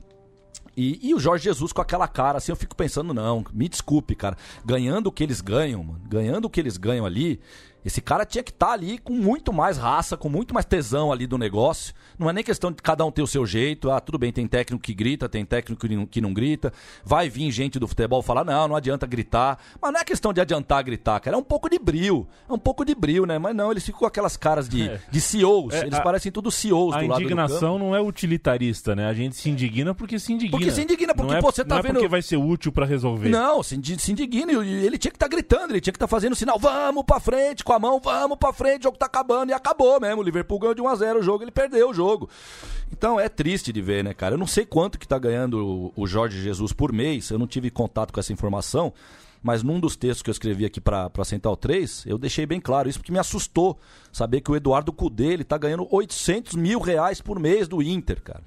[0.77, 4.15] E, e, o Jorge Jesus com aquela cara, assim, eu fico pensando, não, me desculpe,
[4.15, 4.37] cara.
[4.63, 7.41] Ganhando o que eles ganham, mano, ganhando o que eles ganham ali,
[7.87, 11.13] esse cara tinha que estar tá ali com muito mais raça, com muito mais tesão
[11.13, 11.95] ali do negócio.
[12.19, 13.93] Não é nem questão de cada um ter o seu jeito.
[13.93, 16.73] Ah, tudo bem, tem técnico que grita, tem técnico que não, que não grita.
[17.05, 19.61] Vai vir gente do futebol falar, não, não adianta gritar.
[19.81, 21.37] Mas não é questão de adiantar gritar, cara.
[21.37, 22.27] É um pouco de brilho.
[22.51, 23.39] É um pouco de brilho, né?
[23.39, 25.01] Mas não, eles ficam com aquelas caras de, é.
[25.09, 25.75] de CEOs.
[25.75, 29.07] É, eles a, parecem tudo CEOs do lado A indignação não é utilitarista, né?
[29.07, 30.59] A gente se indigna porque se indigna.
[30.59, 31.91] Porque se indigna, porque não é, pô, você tá não vendo...
[31.91, 33.29] é porque vai ser útil para resolver.
[33.29, 34.53] Não, se, se indigna.
[34.65, 37.21] Ele tinha que estar tá gritando, ele tinha que estar tá fazendo sinal, vamos pra
[37.21, 39.51] frente com a mão, vamos pra frente, o jogo tá acabando.
[39.51, 40.21] E acabou mesmo.
[40.21, 42.29] O Liverpool ganhou de 1x0 o jogo, ele perdeu o jogo.
[42.93, 44.35] Então é triste de ver, né, cara?
[44.35, 47.71] Eu não sei quanto que tá ganhando o Jorge Jesus por mês, eu não tive
[47.71, 48.93] contato com essa informação.
[49.43, 52.89] Mas num dos textos que eu escrevi aqui para Central 3, eu deixei bem claro
[52.89, 53.79] isso, porque me assustou
[54.11, 58.21] saber que o Eduardo Cudê, ele tá ganhando 800 mil reais por mês do Inter,
[58.23, 58.43] cara.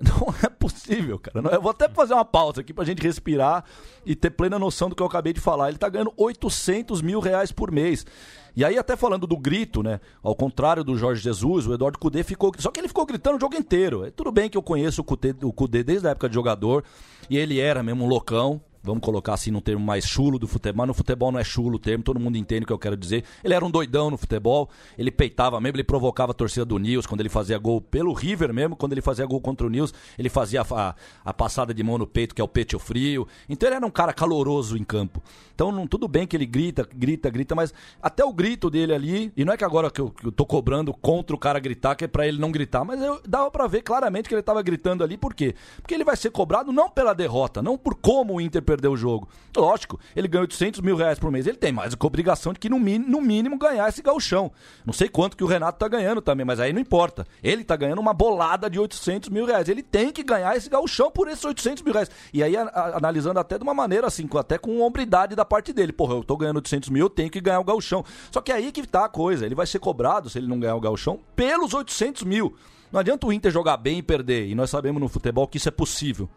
[0.00, 1.40] Não é possível, cara.
[1.54, 3.64] Eu vou até fazer uma pausa aqui pra gente respirar
[4.06, 5.68] e ter plena noção do que eu acabei de falar.
[5.68, 8.06] Ele tá ganhando 800 mil reais por mês.
[8.54, 10.00] E aí, até falando do grito, né?
[10.22, 12.52] Ao contrário do Jorge Jesus, o Eduardo Cudê ficou.
[12.58, 14.04] Só que ele ficou gritando o jogo inteiro.
[14.04, 16.84] É, tudo bem que eu conheço o Cudê, o Cudê desde a época de jogador.
[17.28, 20.78] E ele era mesmo um loucão vamos colocar assim num termo mais chulo do futebol,
[20.78, 22.96] mas no futebol não é chulo o termo, todo mundo entende o que eu quero
[22.96, 23.24] dizer.
[23.44, 27.06] Ele era um doidão no futebol, ele peitava mesmo, ele provocava a torcida do Nils
[27.06, 30.28] quando ele fazia gol pelo River mesmo, quando ele fazia gol contra o Nils, ele
[30.28, 33.26] fazia a, a passada de mão no peito, que é o peito frio.
[33.48, 35.22] Então ele era um cara caloroso em campo.
[35.54, 39.32] Então não, tudo bem que ele grita, grita, grita, mas até o grito dele ali,
[39.36, 41.96] e não é que agora que eu, que eu tô cobrando contra o cara gritar,
[41.96, 44.62] que é pra ele não gritar, mas eu dava para ver claramente que ele tava
[44.62, 45.54] gritando ali, por quê?
[45.76, 48.96] Porque ele vai ser cobrado não pela derrota, não por como o Inter perdeu o
[48.96, 49.28] jogo.
[49.56, 51.46] Lógico, ele ganha 800 mil reais por mês.
[51.46, 54.52] Ele tem mais obrigação de que, no mínimo, no mínimo, ganhar esse galchão.
[54.84, 57.26] Não sei quanto que o Renato tá ganhando também, mas aí não importa.
[57.42, 59.68] Ele tá ganhando uma bolada de 800 mil reais.
[59.68, 62.10] Ele tem que ganhar esse galchão por esses 800 mil reais.
[62.32, 65.72] E aí, a, a, analisando até de uma maneira assim, até com hombridade da parte
[65.72, 65.92] dele.
[65.92, 68.04] Porra, eu tô ganhando 800 mil, eu tenho que ganhar o galchão.
[68.30, 69.46] Só que é aí que tá a coisa.
[69.46, 72.54] Ele vai ser cobrado, se ele não ganhar o galchão, pelos 800 mil.
[72.90, 74.48] Não adianta o Inter jogar bem e perder.
[74.48, 76.28] E nós sabemos no futebol que isso é possível.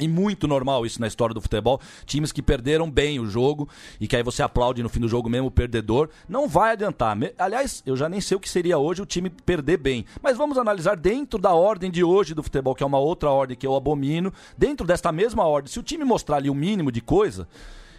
[0.00, 1.80] E muito normal isso na história do futebol.
[2.06, 3.68] Times que perderam bem o jogo
[4.00, 6.08] e que aí você aplaude no fim do jogo mesmo o perdedor.
[6.28, 7.16] Não vai adiantar.
[7.38, 10.04] Aliás, eu já nem sei o que seria hoje o time perder bem.
[10.22, 13.56] Mas vamos analisar dentro da ordem de hoje do futebol, que é uma outra ordem
[13.56, 14.32] que eu abomino.
[14.56, 17.46] Dentro desta mesma ordem, se o time mostrar ali o mínimo de coisa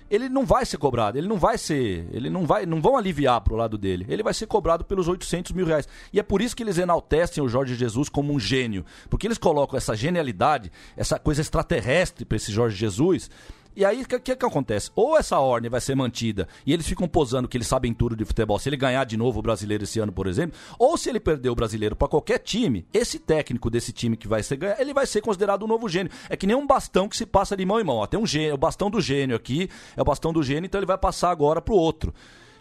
[0.09, 3.41] ele não vai ser cobrado, ele não vai ser, ele não vai, não vão aliviar
[3.41, 4.05] pro lado dele.
[4.09, 5.87] Ele vai ser cobrado pelos 800 mil reais.
[6.11, 9.37] E é por isso que eles enaltecem o Jorge Jesus como um gênio, porque eles
[9.37, 13.29] colocam essa genialidade, essa coisa extraterrestre para esse Jorge Jesus
[13.75, 14.91] e aí, o que, que, que, acontece?
[14.95, 18.25] Ou essa ordem vai ser mantida e eles ficam posando que eles sabem tudo de
[18.25, 21.19] futebol, se ele ganhar de novo o brasileiro esse ano, por exemplo, ou se ele
[21.19, 24.93] perder o brasileiro para qualquer time, esse técnico desse time que vai ser ganhar, ele
[24.93, 26.11] vai ser considerado um novo gênio.
[26.29, 27.97] É que nem um bastão que se passa de mão em mão.
[27.97, 30.79] Ó, tem um gênio, o bastão do gênio aqui, é o bastão do gênio, então
[30.79, 32.13] ele vai passar agora pro outro.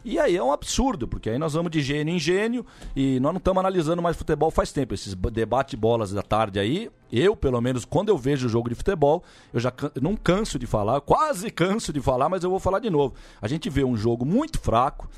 [0.05, 3.33] E aí é um absurdo, porque aí nós vamos de gênio em gênio e nós
[3.33, 4.95] não estamos analisando mais futebol faz tempo.
[4.95, 8.75] Esses debate bolas da tarde aí, eu, pelo menos, quando eu vejo o jogo de
[8.75, 12.79] futebol, eu já não canso de falar, quase canso de falar, mas eu vou falar
[12.81, 13.15] de novo.
[13.41, 15.09] A gente vê um jogo muito fraco.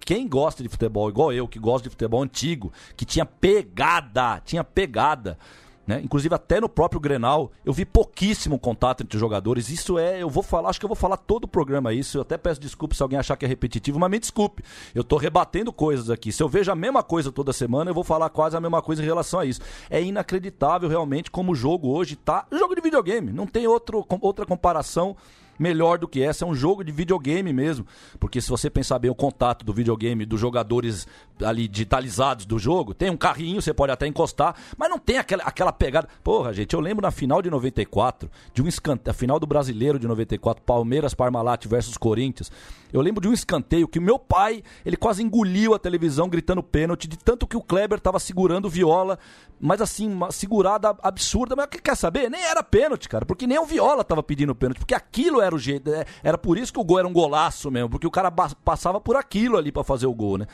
[0.00, 4.64] Quem gosta de futebol, igual eu, que gosta de futebol antigo, que tinha pegada, tinha
[4.64, 5.38] pegada.
[5.86, 6.00] Né?
[6.04, 9.68] Inclusive, até no próprio Grenal, eu vi pouquíssimo contato entre os jogadores.
[9.68, 12.18] Isso é, eu vou falar, acho que eu vou falar todo o programa isso.
[12.18, 14.62] Eu até peço desculpa se alguém achar que é repetitivo, mas me desculpe.
[14.94, 16.30] Eu estou rebatendo coisas aqui.
[16.30, 19.02] Se eu vejo a mesma coisa toda semana, eu vou falar quase a mesma coisa
[19.02, 19.60] em relação a isso.
[19.90, 22.46] É inacreditável realmente como o jogo hoje tá.
[22.52, 25.16] Jogo de videogame, não tem outro, outra comparação
[25.58, 26.44] melhor do que essa.
[26.44, 27.86] É um jogo de videogame mesmo.
[28.18, 31.06] Porque se você pensar bem o contato do videogame, dos jogadores
[31.42, 35.42] ali digitalizados do jogo, tem um carrinho, você pode até encostar, mas não tem aquela,
[35.42, 36.08] aquela pegada.
[36.22, 39.98] Porra, gente, eu lembro na final de 94, de um escanteio, a final do brasileiro
[39.98, 42.50] de 94, Palmeiras, Parmalat versus Corinthians.
[42.92, 47.08] Eu lembro de um escanteio que meu pai, ele quase engoliu a televisão gritando pênalti,
[47.08, 49.18] de tanto que o Kleber tava segurando viola,
[49.58, 51.56] mas assim, uma segurada absurda.
[51.56, 52.28] Mas o que quer saber?
[52.28, 55.58] Nem era pênalti, cara, porque nem o Viola tava pedindo pênalti, porque aquilo era o
[55.58, 55.92] jeito.
[55.92, 59.00] É, era por isso que o gol era um golaço mesmo, porque o cara passava
[59.00, 60.46] por aquilo ali para fazer o gol, né?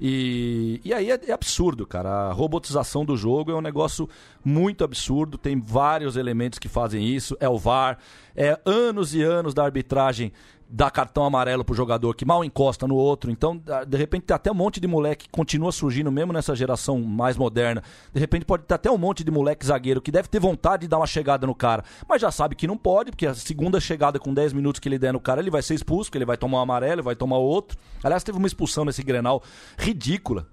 [0.00, 2.28] E, e aí é, é, absurdo, cara.
[2.28, 4.08] A robotização do jogo é um negócio
[4.44, 5.38] muito absurdo.
[5.38, 7.36] Tem vários elementos que fazem isso.
[7.40, 7.98] É o VAR,
[8.36, 10.32] é anos e anos da arbitragem
[10.68, 13.30] dá cartão amarelo pro jogador que mal encosta no outro.
[13.30, 17.36] Então, de repente, até um monte de moleque que continua surgindo, mesmo nessa geração mais
[17.36, 17.82] moderna.
[18.12, 20.88] De repente, pode ter até um monte de moleque zagueiro que deve ter vontade de
[20.88, 24.18] dar uma chegada no cara, mas já sabe que não pode, porque a segunda chegada
[24.18, 26.36] com 10 minutos que ele der no cara, ele vai ser expulso, porque ele vai
[26.36, 27.78] tomar um amarelo, vai tomar outro.
[28.02, 29.42] Aliás, teve uma expulsão nesse grenal
[29.78, 30.48] ridícula.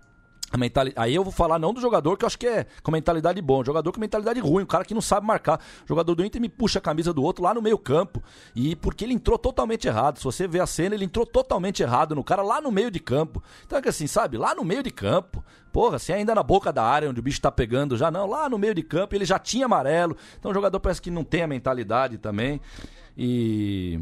[0.58, 0.94] Mentali...
[0.96, 3.64] Aí eu vou falar não do jogador que eu acho que é com mentalidade bom,
[3.64, 5.60] jogador com mentalidade ruim, o cara que não sabe marcar.
[5.84, 8.22] O jogador do Inter me puxa a camisa do outro lá no meio campo.
[8.56, 10.18] E porque ele entrou totalmente errado.
[10.18, 13.00] Se você ver a cena, ele entrou totalmente errado no cara lá no meio de
[13.00, 13.44] campo.
[13.66, 14.38] Então é que assim, sabe?
[14.38, 15.44] Lá no meio de campo.
[15.72, 18.48] Porra, se ainda na boca da área onde o bicho tá pegando já, não, lá
[18.48, 20.16] no meio de campo ele já tinha amarelo.
[20.38, 22.62] Então o jogador parece que não tem a mentalidade também.
[23.18, 24.00] E.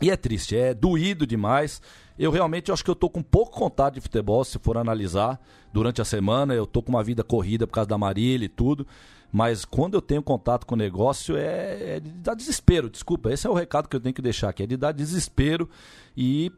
[0.00, 1.80] E é triste, é doído demais.
[2.18, 5.40] Eu realmente acho que eu tô com pouco contato de futebol, se for analisar
[5.72, 6.54] durante a semana.
[6.54, 8.86] Eu tô com uma vida corrida por causa da Marília e tudo.
[9.32, 12.88] Mas quando eu tenho contato com o negócio, é, é de dar desespero.
[12.88, 14.62] Desculpa, esse é o recado que eu tenho que deixar aqui.
[14.62, 15.68] É de dar desespero
[16.16, 16.50] e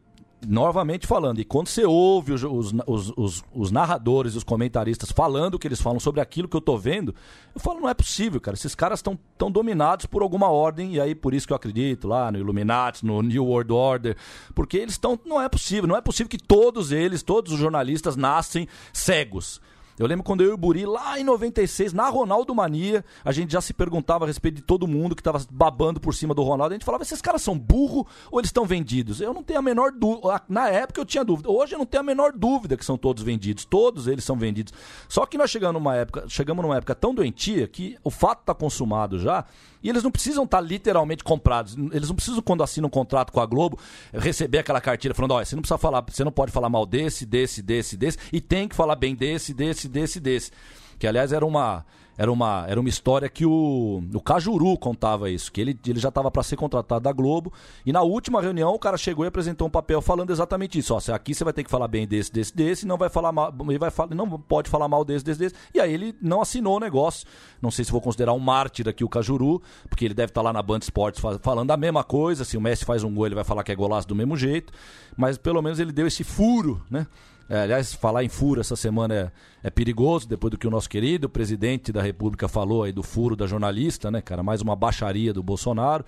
[0.47, 5.59] novamente falando, e quando você ouve os, os, os, os, narradores, os comentaristas falando o
[5.59, 7.13] que eles falam sobre aquilo que eu tô vendo,
[7.53, 8.55] eu falo, não é possível, cara.
[8.55, 12.07] Esses caras estão tão dominados por alguma ordem, e aí por isso que eu acredito
[12.07, 14.17] lá no Illuminati, no New World Order,
[14.55, 15.19] porque eles estão.
[15.25, 19.61] Não é possível, não é possível que todos eles, todos os jornalistas, nascem cegos.
[19.99, 23.51] Eu lembro quando eu e o Buri, lá em 96, na Ronaldo Mania, a gente
[23.51, 26.73] já se perguntava a respeito de todo mundo que tava babando por cima do Ronaldo.
[26.73, 29.19] A gente falava, esses caras são burro ou eles estão vendidos?
[29.19, 30.41] Eu não tenho a menor dúvida.
[30.47, 31.51] Na época eu tinha dúvida.
[31.51, 33.65] Hoje eu não tenho a menor dúvida que são todos vendidos.
[33.65, 34.73] Todos eles são vendidos.
[35.09, 38.55] Só que nós chegamos numa época, chegamos numa época tão doentia que o fato está
[38.55, 39.43] consumado já
[39.81, 41.75] e eles não precisam estar tá literalmente comprados.
[41.91, 43.77] Eles não precisam, quando assinam um contrato com a Globo,
[44.13, 47.25] receber aquela cartilha falando: olha, você não precisa falar, você não pode falar mal desse,
[47.25, 50.51] desse, desse, desse, e tem que falar bem desse, desse, desse, desse.
[50.97, 51.85] Que aliás era uma
[52.19, 56.09] era uma, era uma história que o, o Cajuru contava isso, que ele, ele já
[56.09, 57.53] estava para ser contratado da Globo.
[57.85, 60.93] E na última reunião o cara chegou e apresentou um papel falando exatamente isso.
[60.93, 63.55] Ó, aqui você vai ter que falar bem desse, desse, desse, não vai falar mal,
[63.69, 65.55] ele vai não pode falar mal desse, desse, desse.
[65.73, 67.25] E aí ele não assinou o negócio.
[67.61, 70.45] Não sei se vou considerar um mártir aqui o Cajuru, porque ele deve estar tá
[70.45, 72.43] lá na Band Esportes falando a mesma coisa.
[72.43, 74.73] Se o Messi faz um gol, ele vai falar que é golaço do mesmo jeito.
[75.15, 77.07] Mas pelo menos ele deu esse furo, né?
[77.49, 79.15] É, aliás, falar em furo essa semana
[79.63, 83.01] é, é, perigoso, depois do que o nosso querido presidente da República falou aí do
[83.01, 84.43] furo da jornalista, né, cara?
[84.43, 86.05] Mais uma baixaria do Bolsonaro.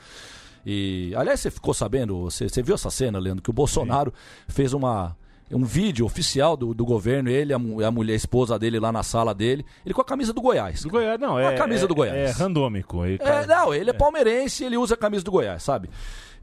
[0.64, 4.14] E, aliás, você ficou sabendo, você, você viu essa cena, Leandro, que o Bolsonaro
[4.48, 4.54] Sim.
[4.54, 5.18] fez uma,
[5.52, 9.04] um vídeo oficial do, do governo, ele, a, a mulher, a esposa dele lá na
[9.04, 10.84] sala dele, ele com a camisa do Goiás.
[10.84, 11.48] Do Goiás, não, é.
[11.48, 12.16] A camisa é, do Goiás.
[12.16, 13.04] É randômico.
[13.06, 15.90] Ele, é, não, ele é, é palmeirense ele usa a camisa do Goiás, sabe?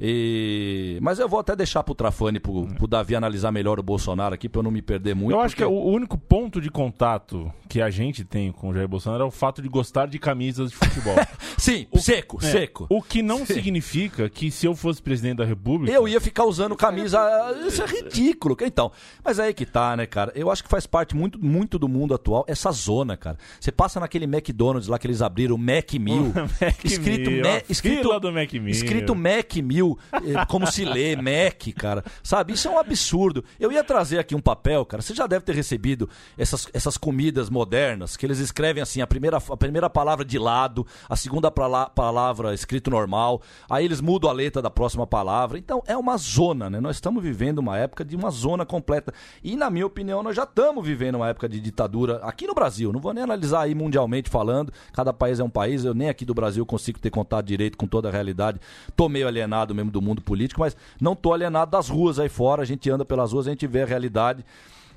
[0.00, 0.98] E...
[1.02, 4.48] Mas eu vou até deixar pro Trafani, pro, pro Davi analisar melhor o Bolsonaro aqui,
[4.48, 5.32] pra eu não me perder muito.
[5.32, 5.68] Eu acho porque...
[5.68, 9.26] que o único ponto de contato que a gente tem com o Jair Bolsonaro é
[9.26, 11.16] o fato de gostar de camisas de futebol.
[11.58, 11.98] Sim, o...
[11.98, 12.50] seco, é.
[12.50, 12.86] seco.
[12.88, 13.54] O que não Sim.
[13.54, 15.92] significa que se eu fosse presidente da República.
[15.92, 17.18] Eu ia ficar usando camisa.
[17.66, 18.56] Isso é ridículo.
[18.62, 18.92] Então,
[19.24, 20.32] mas aí que tá, né, cara?
[20.34, 23.36] Eu acho que faz parte muito, muito do mundo atual essa zona, cara.
[23.60, 26.32] Você passa naquele McDonald's lá que eles abriram, Mac Mill.
[26.60, 28.68] Mac escrito, Mill, me, escrito, do Mac Mill.
[28.68, 32.04] Escrito Mac Mill eh, como se lê, Mac, cara.
[32.22, 32.52] Sabe?
[32.52, 33.44] Isso é um absurdo.
[33.60, 35.02] Eu ia trazer aqui um papel, cara.
[35.02, 39.36] Você já deve ter recebido essas, essas comidas modernas que eles escrevem assim: a primeira,
[39.36, 44.60] a primeira palavra de lado, a segunda palavra escrito normal, aí eles mudam a letra
[44.60, 45.58] da próxima palavra.
[45.58, 46.80] Então é uma zona, né?
[46.80, 49.12] Nós estamos vivendo uma época de uma zona completa.
[49.42, 52.92] E, na minha opinião, nós já estamos vivendo uma época de ditadura aqui no Brasil.
[52.92, 55.84] Não vou nem analisar aí mundialmente falando, cada país é um país.
[55.84, 58.60] Eu nem aqui do Brasil consigo ter contato direito com toda a realidade.
[58.96, 62.62] Tô meio alienado mesmo do mundo político, mas não tô alienado das ruas aí fora.
[62.62, 64.44] A gente anda pelas ruas, a gente vê a realidade.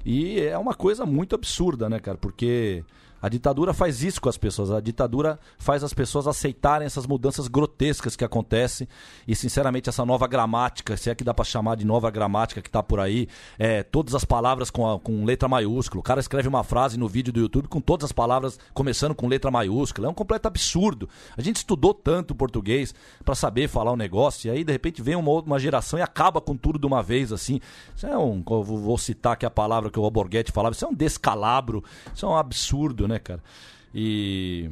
[0.05, 2.17] E é uma coisa muito absurda, né, cara?
[2.17, 2.83] Porque
[3.21, 4.71] a ditadura faz isso com as pessoas.
[4.71, 8.87] A ditadura faz as pessoas aceitarem essas mudanças grotescas que acontecem.
[9.27, 12.69] E, sinceramente, essa nova gramática, se é que dá para chamar de nova gramática que
[12.69, 13.27] está por aí,
[13.59, 15.99] é, todas as palavras com, a, com letra maiúscula.
[15.99, 19.27] O cara escreve uma frase no vídeo do YouTube com todas as palavras começando com
[19.27, 20.07] letra maiúscula.
[20.07, 21.07] É um completo absurdo.
[21.37, 24.47] A gente estudou tanto português para saber falar o um negócio.
[24.47, 27.31] E aí, de repente, vem uma, uma geração e acaba com tudo de uma vez,
[27.31, 27.59] assim.
[27.95, 28.41] Isso é um.
[28.43, 30.73] Vou citar aqui a palavra que o Alborguete falava.
[30.73, 31.83] Isso é um descalabro.
[32.13, 33.41] Isso é um absurdo, né, cara?
[33.93, 34.69] E.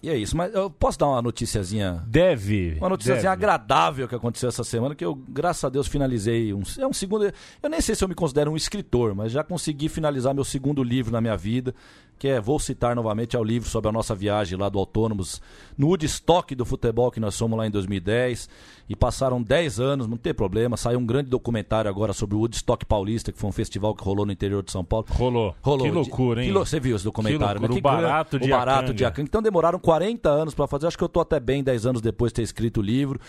[0.00, 2.04] E é isso, mas eu posso dar uma noticiazinha?
[2.06, 2.76] Deve.
[2.78, 3.44] Uma noticiazinha deve.
[3.44, 6.54] agradável que aconteceu essa semana, que eu, graças a Deus, finalizei.
[6.54, 7.32] Um, é um segundo.
[7.60, 10.84] Eu nem sei se eu me considero um escritor, mas já consegui finalizar meu segundo
[10.84, 11.74] livro na minha vida
[12.18, 15.40] que é, vou citar novamente, é o livro sobre a nossa viagem lá do Autônomos,
[15.76, 18.48] no Woodstock do futebol que nós somos lá em 2010.
[18.88, 20.76] E passaram 10 anos, não tem problema.
[20.76, 24.24] Saiu um grande documentário agora sobre o Woodstock Paulista, que foi um festival que rolou
[24.24, 25.06] no interior de São Paulo.
[25.10, 25.54] Rolou.
[25.60, 25.84] Rolou.
[25.86, 26.50] Que loucura, hein?
[26.50, 27.60] Que, você viu esse documentário?
[27.60, 27.92] Que loucura.
[27.92, 27.98] Né?
[27.98, 29.28] Que o barato de O barato de Acanga.
[29.28, 30.86] Então demoraram 40 anos para fazer.
[30.86, 33.20] Acho que eu tô até bem 10 anos depois de ter escrito o livro.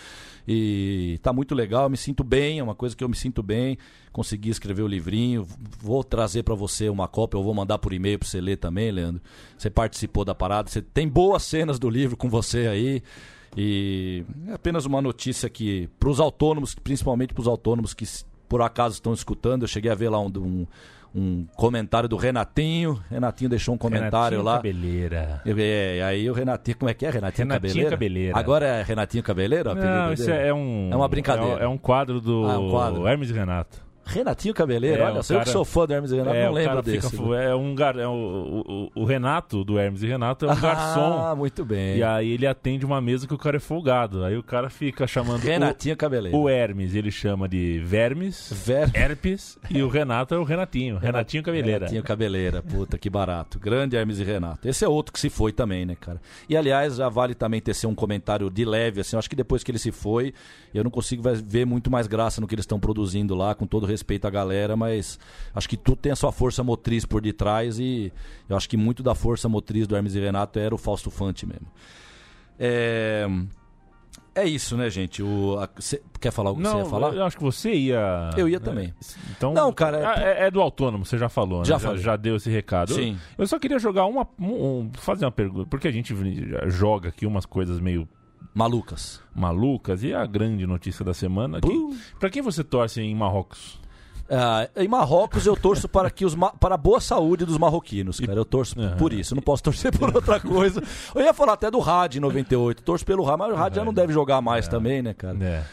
[0.48, 3.42] E tá muito legal, eu me sinto bem, é uma coisa que eu me sinto
[3.42, 3.76] bem.
[4.12, 5.46] Consegui escrever o livrinho.
[5.80, 8.90] Vou trazer para você uma cópia, eu vou mandar por e-mail para você ler também,
[8.90, 9.22] Leandro.
[9.56, 13.02] Você participou da parada, você tem boas cenas do livro com você aí.
[13.56, 18.04] E é apenas uma notícia que, para os autônomos, principalmente para os autônomos que
[18.48, 20.66] por acaso estão escutando, eu cheguei a ver lá um, um
[21.14, 23.02] um comentário do Renatinho.
[23.10, 24.56] Renatinho deixou um comentário Renatinho lá.
[24.56, 25.42] Cabeleira.
[25.44, 27.10] É, aí o Renatinho, como é que é?
[27.10, 27.90] Renatinho, Renatinho Cabeleira?
[27.90, 28.38] Cabeleira.
[28.38, 29.74] Agora é Renatinho Cabeleira?
[29.74, 30.90] Não, isso é um.
[30.92, 31.64] É uma brincadeira.
[31.64, 33.06] É, um quadro do ah, um quadro.
[33.06, 33.89] Hermes e Renato.
[34.10, 36.46] Renatinho Cabeleiro, é, olha, só cara, eu que sou fã do Hermes e Renato, é,
[36.46, 37.10] não lembro desse.
[37.10, 40.52] Fica, é um gar, é o, o, o, Renato do Hermes e Renato é um
[40.52, 41.18] ah, garçom.
[41.22, 41.98] Ah, muito bem.
[41.98, 44.24] E aí ele atende uma mesa que o cara é folgado.
[44.24, 46.36] Aí o cara fica chamando Renatinho o, Cabeleiro.
[46.36, 48.90] O Hermes, ele chama de Vermes, Ver...
[48.94, 51.78] Herpes e o Renato é o Renatinho, Renatinho Cabeleira.
[51.78, 53.58] Renatinho Cabeleira, puta que barato.
[53.58, 54.68] Grande Hermes e Renato.
[54.68, 56.20] Esse é outro que se foi também, né, cara?
[56.48, 59.64] E aliás, já vale também ter um comentário de leve assim, eu acho que depois
[59.64, 60.34] que ele se foi,
[60.74, 63.86] eu não consigo ver muito mais graça no que eles estão produzindo lá, com todo
[63.86, 65.18] respeito à galera, mas
[65.54, 68.12] acho que tudo tem a sua força motriz por detrás e
[68.48, 71.46] eu acho que muito da força motriz do Hermes e Renato era o Fausto Fante
[71.46, 71.66] mesmo.
[72.58, 73.26] É...
[74.32, 75.22] É isso, né, gente?
[75.22, 77.14] O, a, cê, quer falar algo que você ia falar?
[77.14, 78.30] Eu acho que você ia.
[78.36, 78.94] Eu ia também.
[79.36, 80.14] Então, não, cara.
[80.22, 81.80] É, é do autônomo, você já falou, já né?
[81.80, 82.94] Já, já, deu esse recado.
[82.94, 83.18] Sim.
[83.36, 84.26] Eu, eu só queria jogar uma.
[84.38, 85.68] Um, fazer uma pergunta.
[85.68, 86.14] Porque a gente
[86.68, 88.08] joga aqui umas coisas meio
[88.54, 89.20] Malucas.
[89.34, 90.02] Malucas.
[90.04, 91.60] E a grande notícia da semana.
[91.60, 93.79] Que, para quem você torce em Marrocos?
[94.30, 98.38] Uh, em Marrocos eu torço para que os para a boa saúde dos marroquinos, cara.
[98.38, 99.34] Eu torço por isso.
[99.34, 100.80] Não posso torcer por outra coisa.
[101.12, 102.80] Eu ia falar até do Rádio em 98.
[102.84, 104.70] Torço pelo Rádio, mas o Rádio já não deve jogar mais é.
[104.70, 105.36] também, né, cara?
[105.42, 105.64] É.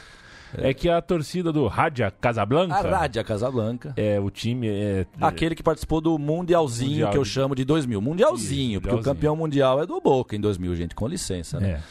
[0.55, 2.75] É que a torcida do Rádia Casablanca.
[2.75, 3.93] A Rádia Casablanca.
[3.95, 4.67] É, o time.
[4.67, 5.05] É...
[5.21, 8.01] Aquele que participou do Mundialzinho, Mundial que eu chamo de 2000.
[8.01, 9.01] Mundialzinho, Isso, porque mundialzinho.
[9.01, 11.69] o campeão mundial é do Boca em 2000, gente, com licença, né?
[11.69, 11.81] É.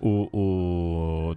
[0.00, 1.36] O, o...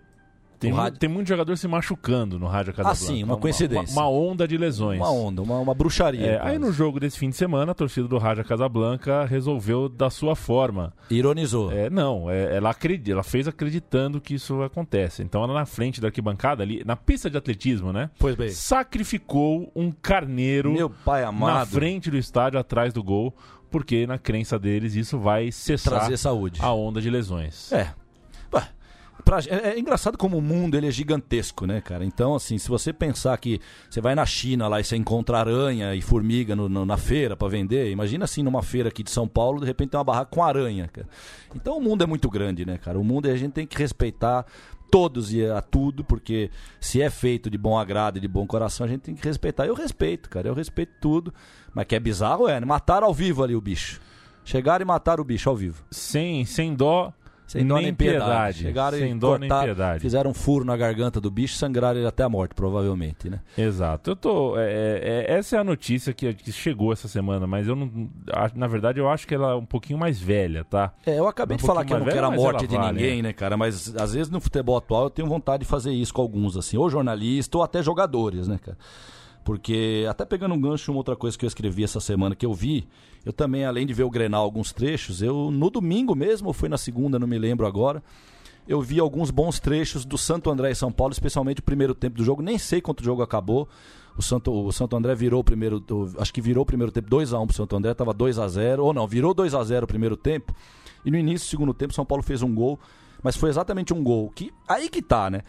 [0.59, 0.99] Tem, rádio...
[0.99, 3.03] tem muito jogador se machucando no Rádio Casablanca.
[3.03, 3.93] Ah, sim, uma, coincidência.
[3.93, 4.99] Uma, uma, onda de lesões.
[4.99, 6.25] Uma onda, uma, uma bruxaria.
[6.25, 10.09] É, aí no jogo desse fim de semana, a torcida do Rádio Casablanca resolveu da
[10.09, 10.93] sua forma.
[11.09, 11.71] Ironizou.
[11.71, 15.21] É, não, é, ela, acredita, ela fez acreditando que isso acontece.
[15.21, 18.09] Então ela na frente da arquibancada ali, na pista de atletismo, né?
[18.17, 18.49] Pois bem.
[18.49, 21.53] Sacrificou um carneiro Meu pai amado.
[21.53, 23.33] na frente do estádio, atrás do gol,
[23.69, 26.59] porque na crença deles isso vai cessar Trazer saúde.
[26.63, 27.71] a onda de lesões.
[27.71, 27.93] É,
[29.25, 32.05] Pra, é, é, engraçado como o mundo ele é gigantesco, né, cara?
[32.05, 35.93] Então, assim, se você pensar que você vai na China lá e você encontra aranha
[35.95, 39.27] e formiga no, no, na feira para vender, imagina assim numa feira aqui de São
[39.27, 41.07] Paulo, de repente tem uma barraca com aranha, cara.
[41.55, 42.99] Então o mundo é muito grande, né, cara?
[42.99, 44.45] O mundo a gente tem que respeitar
[44.89, 46.49] todos e a tudo, porque
[46.79, 49.65] se é feito de bom agrado e de bom coração, a gente tem que respeitar.
[49.65, 51.33] Eu respeito, cara, eu respeito tudo.
[51.73, 52.59] Mas que é bizarro é?
[52.61, 53.99] Mataram ao vivo ali o bicho.
[54.43, 55.83] Chegaram e mataram o bicho ao vivo.
[55.91, 57.13] Sem, sem dó
[57.47, 58.63] sem dó nem, piedade.
[58.63, 59.99] Chegaram Sem e dó cortaram, nem piedade.
[60.01, 63.39] fizeram um furo na garganta do bicho e sangraram ele até a morte, provavelmente, né?
[63.57, 64.11] Exato.
[64.11, 64.57] Eu tô.
[64.57, 68.09] É, é, é essa é a notícia que, que, chegou essa semana, mas eu não.
[68.53, 70.91] Na verdade, eu acho que ela é um pouquinho mais velha, tá?
[71.05, 72.91] É, eu acabei um de falar que eu não velha, quero a morte de vale,
[72.91, 73.21] ninguém, é.
[73.21, 73.55] né, cara?
[73.55, 76.75] Mas às vezes no futebol atual eu tenho vontade de fazer isso com alguns, assim,
[76.75, 78.77] ou jornalistas, ou até jogadores, né, cara?
[79.47, 82.53] Porque, até pegando um gancho, uma outra coisa que eu escrevi essa semana que eu
[82.53, 82.85] vi,
[83.25, 86.67] eu também, além de ver o Grenal alguns trechos, eu no domingo mesmo, ou foi
[86.67, 88.03] na segunda, não me lembro agora,
[88.67, 92.17] eu vi alguns bons trechos do Santo André e São Paulo, especialmente o primeiro tempo
[92.17, 92.41] do jogo.
[92.41, 93.69] Nem sei quanto o jogo acabou.
[94.17, 95.81] O Santo, o Santo André virou o primeiro.
[96.19, 98.79] Acho que virou o primeiro tempo 2x1 pro Santo André, tava 2x0.
[98.79, 100.53] Ou não, virou 2x0 o primeiro tempo.
[101.05, 102.77] E no início do segundo tempo, São Paulo fez um gol.
[103.23, 104.29] Mas foi exatamente um gol.
[104.31, 105.43] que Aí que tá, né?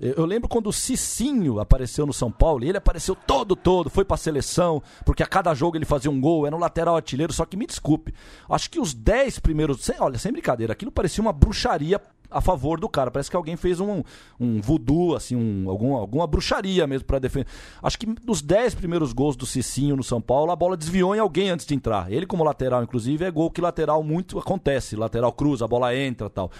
[0.00, 4.04] Eu lembro quando o Cicinho apareceu no São Paulo, e ele apareceu todo, todo, foi
[4.04, 7.44] pra seleção, porque a cada jogo ele fazia um gol, era um lateral artilheiro, só
[7.44, 8.12] que me desculpe,
[8.50, 12.00] acho que os 10 primeiros, sem, olha, sem brincadeira, aquilo parecia uma bruxaria
[12.34, 13.10] a favor do cara.
[13.10, 14.02] Parece que alguém fez um,
[14.40, 17.46] um voodoo, assim, um, algum, alguma bruxaria mesmo para defender.
[17.80, 21.20] Acho que nos 10 primeiros gols do Cicinho no São Paulo, a bola desviou em
[21.20, 22.10] alguém antes de entrar.
[22.10, 24.96] Ele, como lateral, inclusive, é gol que lateral muito acontece.
[24.96, 26.50] Lateral cruza, a bola entra tal.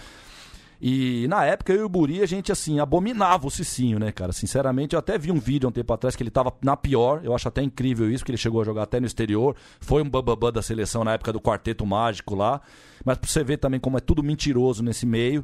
[0.87, 4.31] E na época eu e o Buri, a gente assim, abominava o Cicinho, né, cara?
[4.31, 7.21] Sinceramente, eu até vi um vídeo um tempo atrás que ele tava na pior.
[7.23, 9.55] Eu acho até incrível isso, que ele chegou a jogar até no exterior.
[9.79, 12.61] Foi um bababã da seleção na época do Quarteto Mágico lá.
[13.03, 15.43] Mas pra você ver também como é tudo mentiroso nesse meio.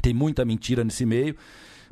[0.00, 1.34] Tem muita mentira nesse meio.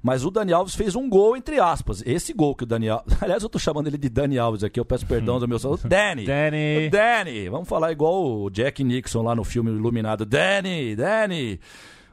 [0.00, 2.00] Mas o Dani Alves fez um gol, entre aspas.
[2.06, 3.12] Esse gol que o Dani Alves.
[3.20, 5.58] Aliás, eu tô chamando ele de Dani Alves aqui, eu peço perdão do meu.
[5.58, 6.24] Danny!
[6.24, 6.88] Danny!
[6.90, 7.48] Danny!
[7.48, 10.24] Vamos falar igual o Jack Nixon lá no filme Iluminado.
[10.24, 10.94] Danny!
[10.94, 11.58] Danny!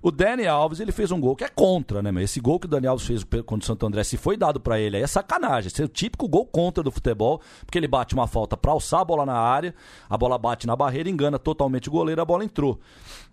[0.06, 2.24] O Dani Alves, ele fez um gol que é contra, né, meu?
[2.24, 4.80] Esse gol que o Dani Alves fez contra o Santo André, se foi dado para
[4.80, 5.66] ele, aí é sacanagem.
[5.66, 9.00] Esse é o típico gol contra do futebol, porque ele bate uma falta para alçar
[9.00, 9.74] a bola na área,
[10.08, 12.80] a bola bate na barreira, engana totalmente o goleiro, a bola entrou,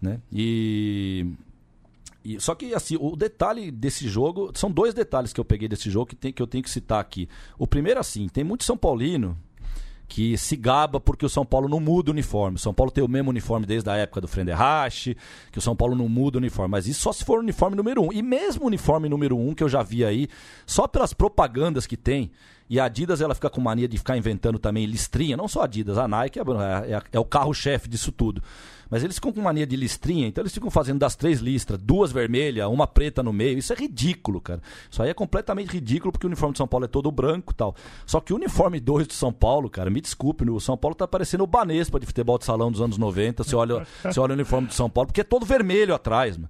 [0.00, 0.18] né?
[0.32, 1.26] E
[2.24, 5.90] e, só que assim, o detalhe desse jogo, são dois detalhes que eu peguei desse
[5.90, 7.28] jogo que, tem, que eu tenho que citar aqui.
[7.58, 9.36] O primeiro assim, tem muito São Paulino
[10.12, 12.56] que se gaba porque o São Paulo não muda o uniforme.
[12.56, 15.16] O São Paulo tem o mesmo uniforme desde a época do Frenderrache,
[15.50, 16.70] que o São Paulo não muda o uniforme.
[16.70, 18.12] Mas isso só se for o uniforme número um.
[18.12, 20.28] E mesmo o uniforme número um que eu já vi aí,
[20.66, 22.30] só pelas propagandas que tem,
[22.72, 25.64] e a Adidas ela fica com mania de ficar inventando também listrinha, não só a
[25.64, 28.42] Adidas, a Nike é, é, é o carro-chefe disso tudo.
[28.88, 32.10] Mas eles ficam com mania de listrinha, então eles ficam fazendo das três listras, duas
[32.10, 33.58] vermelhas, uma preta no meio.
[33.58, 34.62] Isso é ridículo, cara.
[34.90, 37.76] Isso aí é completamente ridículo porque o uniforme de São Paulo é todo branco tal.
[38.06, 41.06] Só que o uniforme 2 de São Paulo, cara, me desculpe, o São Paulo tá
[41.06, 43.44] parecendo o Banespa de futebol de salão dos anos 90.
[43.44, 46.48] Você olha, você olha o uniforme de São Paulo, porque é todo vermelho atrás, mano.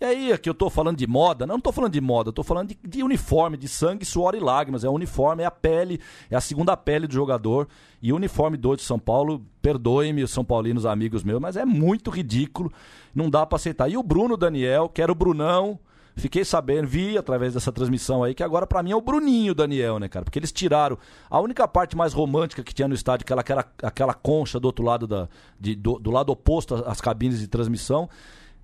[0.00, 2.68] E aí, aqui eu tô falando de moda, não, tô falando de moda, tô falando
[2.68, 4.82] de, de, uniforme, de sangue, suor e lágrimas.
[4.82, 7.68] É o uniforme, é a pele, é a segunda pele do jogador.
[8.00, 11.66] E o uniforme 2 de São Paulo, perdoem-me os São Paulinos amigos meus, mas é
[11.66, 12.72] muito ridículo,
[13.14, 13.90] não dá para aceitar.
[13.90, 15.78] E o Bruno Daniel, que era o Brunão,
[16.16, 19.98] fiquei sabendo, vi através dessa transmissão aí, que agora para mim é o Bruninho Daniel,
[19.98, 20.24] né, cara?
[20.24, 20.96] Porque eles tiraram
[21.28, 24.82] a única parte mais romântica que tinha no estádio, aquela, aquela, aquela concha do outro
[24.82, 25.28] lado, da,
[25.60, 28.08] de, do, do lado oposto às cabines de transmissão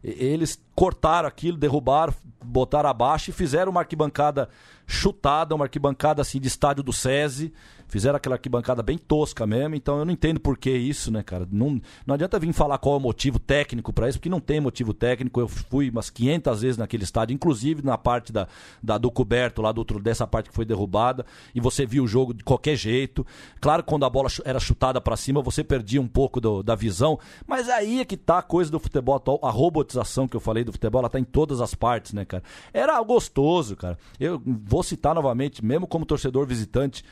[0.06, 4.48] eles cortaram aquilo, derrubaram, botaram abaixo e fizeram uma arquibancada
[4.86, 7.52] chutada, uma arquibancada assim de estádio do SESI.
[7.88, 11.46] Fizeram aquela arquibancada bem tosca mesmo, então eu não entendo por que isso, né, cara?
[11.50, 14.60] Não, não adianta vir falar qual é o motivo técnico para isso, porque não tem
[14.60, 15.40] motivo técnico.
[15.40, 18.48] Eu fui umas 500 vezes naquele estádio, inclusive na parte da,
[18.82, 21.24] da do coberto, lá do outro, dessa parte que foi derrubada,
[21.54, 23.24] e você viu o jogo de qualquer jeito.
[23.60, 26.74] Claro que quando a bola era chutada para cima, você perdia um pouco do, da
[26.74, 30.40] visão, mas aí é que tá a coisa do futebol atual, a robotização que eu
[30.40, 32.42] falei do futebol, ela tá em todas as partes, né, cara?
[32.72, 33.98] Era gostoso, cara.
[34.18, 37.04] Eu vou citar novamente, mesmo como torcedor visitante,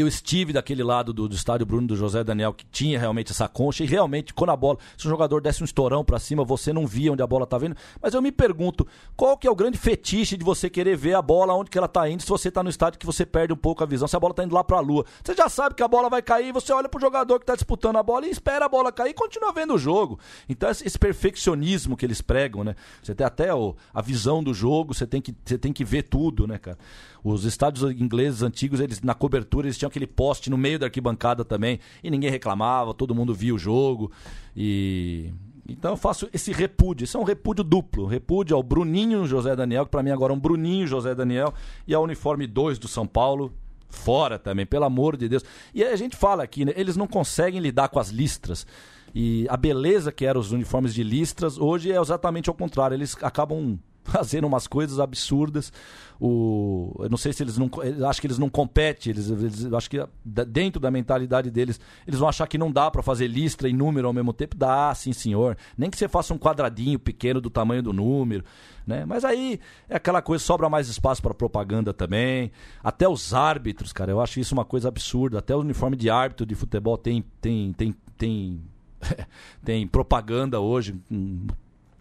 [0.00, 3.48] eu estive daquele lado do, do, estádio Bruno do José Daniel, que tinha realmente essa
[3.48, 6.72] concha, e realmente, quando a bola, se o jogador desse um estourão para cima, você
[6.72, 7.76] não via onde a bola tá vindo.
[8.02, 8.86] Mas eu me pergunto,
[9.16, 11.88] qual que é o grande fetiche de você querer ver a bola onde que ela
[11.88, 14.16] tá indo, se você tá no estádio que você perde um pouco a visão, se
[14.16, 15.04] a bola tá indo lá pra lua.
[15.22, 17.96] Você já sabe que a bola vai cair, você olha pro jogador que tá disputando
[17.96, 20.18] a bola e espera a bola cair e continua vendo o jogo.
[20.48, 22.74] Então, esse perfeccionismo que eles pregam, né?
[23.02, 23.48] Você tem até
[23.92, 26.78] a visão do jogo, você tem, que, você tem que ver tudo, né, cara?
[27.22, 31.44] Os estádios ingleses antigos, eles na cobertura, eles tinham aquele poste no meio da arquibancada
[31.44, 34.10] também, e ninguém reclamava, todo mundo via o jogo.
[34.56, 35.32] E
[35.68, 37.04] então eu faço esse repúdio.
[37.04, 38.06] Isso é um repúdio duplo.
[38.06, 41.54] Repúdio ao Bruninho José Daniel, que para mim agora é um Bruninho José Daniel,
[41.86, 43.52] e ao uniforme 2 do São Paulo,
[43.88, 45.44] fora também, pelo amor de Deus.
[45.74, 48.66] E a gente fala aqui, né, eles não conseguem lidar com as listras.
[49.14, 52.96] E a beleza que eram os uniformes de listras, hoje é exatamente ao contrário.
[52.96, 55.72] Eles acabam fazendo umas coisas absurdas.
[56.20, 57.68] O, eu não sei se eles não.
[58.08, 59.10] Acho que eles não competem.
[59.10, 63.02] Eles, eles acho que dentro da mentalidade deles, eles vão achar que não dá para
[63.02, 64.56] fazer listra e número ao mesmo tempo.
[64.56, 65.56] Dá, sim, senhor.
[65.76, 68.44] Nem que você faça um quadradinho pequeno do tamanho do número.
[68.86, 69.04] Né?
[69.06, 72.52] Mas aí é aquela coisa, sobra mais espaço para propaganda também.
[72.82, 75.38] Até os árbitros, cara, eu acho isso uma coisa absurda.
[75.38, 78.60] Até o uniforme de árbitro de futebol tem, tem, tem, tem,
[79.64, 80.94] tem propaganda hoje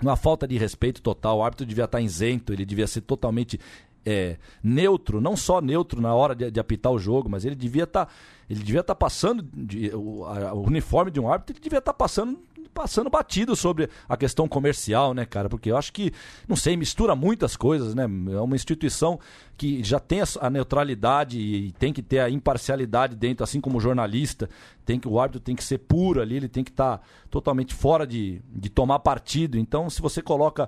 [0.02, 1.40] uma falta de respeito total.
[1.40, 3.60] O árbitro devia estar isento, ele devia ser totalmente
[4.06, 7.84] é, neutro, não só neutro na hora de, de, apitar o jogo, mas ele devia
[7.84, 8.12] estar,
[8.50, 11.94] ele devia estar passando de, o, a, o, uniforme de um árbitro, ele devia estar
[11.94, 12.38] passando
[12.74, 15.48] passando batido sobre a questão comercial, né, cara?
[15.48, 16.12] Porque eu acho que,
[16.48, 18.04] não sei, mistura muitas coisas, né?
[18.04, 19.20] É uma instituição
[19.56, 23.82] que já tem a neutralidade e tem que ter a imparcialidade dentro, assim como o
[23.82, 24.50] jornalista.
[24.86, 27.74] Tem que, o árbitro tem que ser puro ali, ele tem que estar tá totalmente
[27.74, 29.58] fora de, de tomar partido.
[29.58, 30.68] Então, se você coloca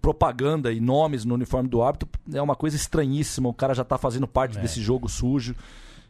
[0.00, 3.48] propaganda e nomes no uniforme do árbitro, é uma coisa estranhíssima.
[3.48, 4.60] O cara já está fazendo parte é.
[4.60, 5.54] desse jogo sujo.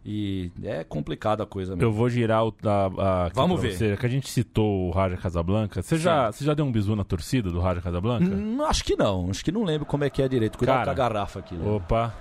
[0.04, 1.86] E é complicada a coisa mesmo.
[1.86, 3.72] Eu vou girar o, a, a Vamos ver.
[3.72, 5.82] Você, que a gente citou o Raja Casablanca.
[5.82, 8.24] Você já, você já deu um bisu na torcida do Raja Casablanca?
[8.24, 9.28] Hum, acho que não.
[9.28, 10.56] Acho que não lembro como é que é direito.
[10.56, 11.54] Cuidado cara, com a garrafa aqui.
[11.54, 11.70] Né?
[11.70, 12.14] Opa.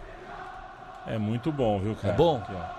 [1.08, 2.14] É muito bom, viu, cara?
[2.14, 2.38] É bom?
[2.38, 2.79] Aqui,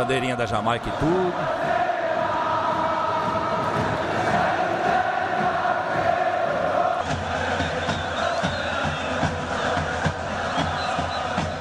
[0.00, 1.34] bandeirinha da Jamaica e tudo.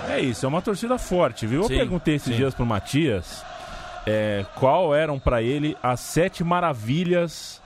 [0.09, 1.63] É isso, é uma torcida forte, viu?
[1.63, 2.35] Sim, eu perguntei esses sim.
[2.35, 3.43] dias pro Matias
[4.05, 7.58] é, qual eram para ele as sete maravilhas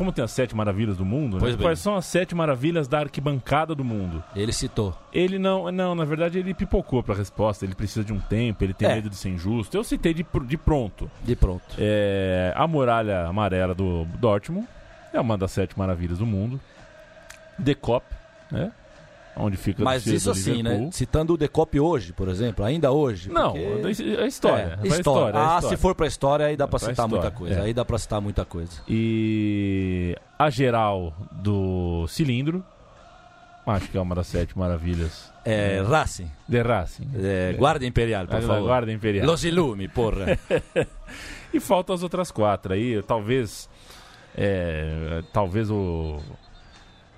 [0.00, 1.54] como tem as sete maravilhas do mundo, né?
[1.60, 4.24] quais são as sete maravilhas da arquibancada do mundo?
[4.34, 4.96] Ele citou.
[5.12, 7.66] Ele não, não, na verdade ele pipocou para a resposta.
[7.66, 8.94] Ele precisa de um tempo, ele tem é.
[8.94, 9.76] medo de ser injusto.
[9.76, 11.10] Eu citei de, de pronto.
[11.22, 11.76] De pronto.
[11.76, 14.66] É, a muralha amarela do Dortmund
[15.12, 16.58] é uma das sete maravilhas do mundo.
[17.62, 18.06] The Cop,
[18.50, 18.72] né?
[19.40, 20.88] Onde fica Mas isso assim, né?
[20.92, 23.30] Citando o Decop hoje, por exemplo, ainda hoje.
[23.30, 24.02] Não, porque...
[24.02, 24.78] é história.
[24.82, 24.88] É, história.
[24.88, 25.40] história.
[25.40, 25.68] Ah, história.
[25.68, 27.54] se for pra história, aí dá pra citar história, muita coisa.
[27.54, 27.62] É.
[27.62, 28.82] Aí dá pra citar muita coisa.
[28.88, 32.64] E a geral do cilindro,
[33.66, 35.32] acho que é uma das sete maravilhas.
[35.44, 36.30] É, Racing.
[36.48, 37.08] De Racing.
[37.14, 38.66] É, Guarda Imperial, por favor.
[38.66, 39.26] Guarda Imperial.
[39.26, 40.38] Los Ilumi, porra.
[41.52, 43.68] e faltam as outras quatro aí, talvez...
[44.36, 46.20] É, talvez o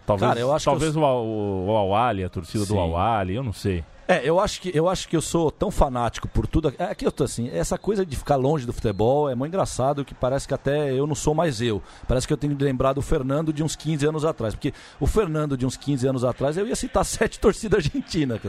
[0.06, 1.02] Talvez, Cara, eu acho talvez eu...
[1.02, 2.74] o, o, Awali, a torcida Sim.
[2.74, 3.84] do Awali, eu não sei.
[4.08, 6.74] É, eu acho que eu acho que eu sou tão fanático por tudo.
[6.76, 10.04] É que eu tô assim, essa coisa de ficar longe do futebol é muito engraçado
[10.04, 11.80] que parece que até eu não sou mais eu.
[12.08, 15.06] Parece que eu tenho de lembrar do Fernando de uns 15 anos atrás, porque o
[15.06, 18.40] Fernando de uns 15 anos atrás eu ia citar sete torcidas argentinas.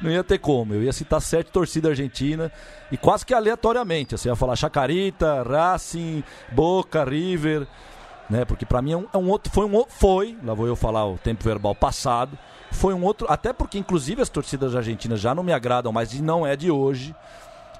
[0.00, 0.72] Não ia ter como.
[0.72, 2.50] Eu ia citar sete torcidas argentinas
[2.90, 6.22] e quase que aleatoriamente, assim, eu ia falar Chacarita, Racing,
[6.52, 7.66] Boca, River,
[8.32, 8.46] né?
[8.46, 11.06] Porque para mim é um, é um, outro, foi um foi, lá vou eu falar
[11.06, 12.36] o tempo verbal passado,
[12.72, 16.22] foi um outro, até porque inclusive as torcidas argentinas já não me agradam mais e
[16.22, 17.14] não é de hoje.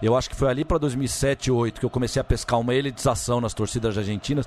[0.02, 3.40] Eu acho que foi ali para 2007, 2008 que eu comecei a pescar uma elitização
[3.40, 4.46] nas torcidas argentinas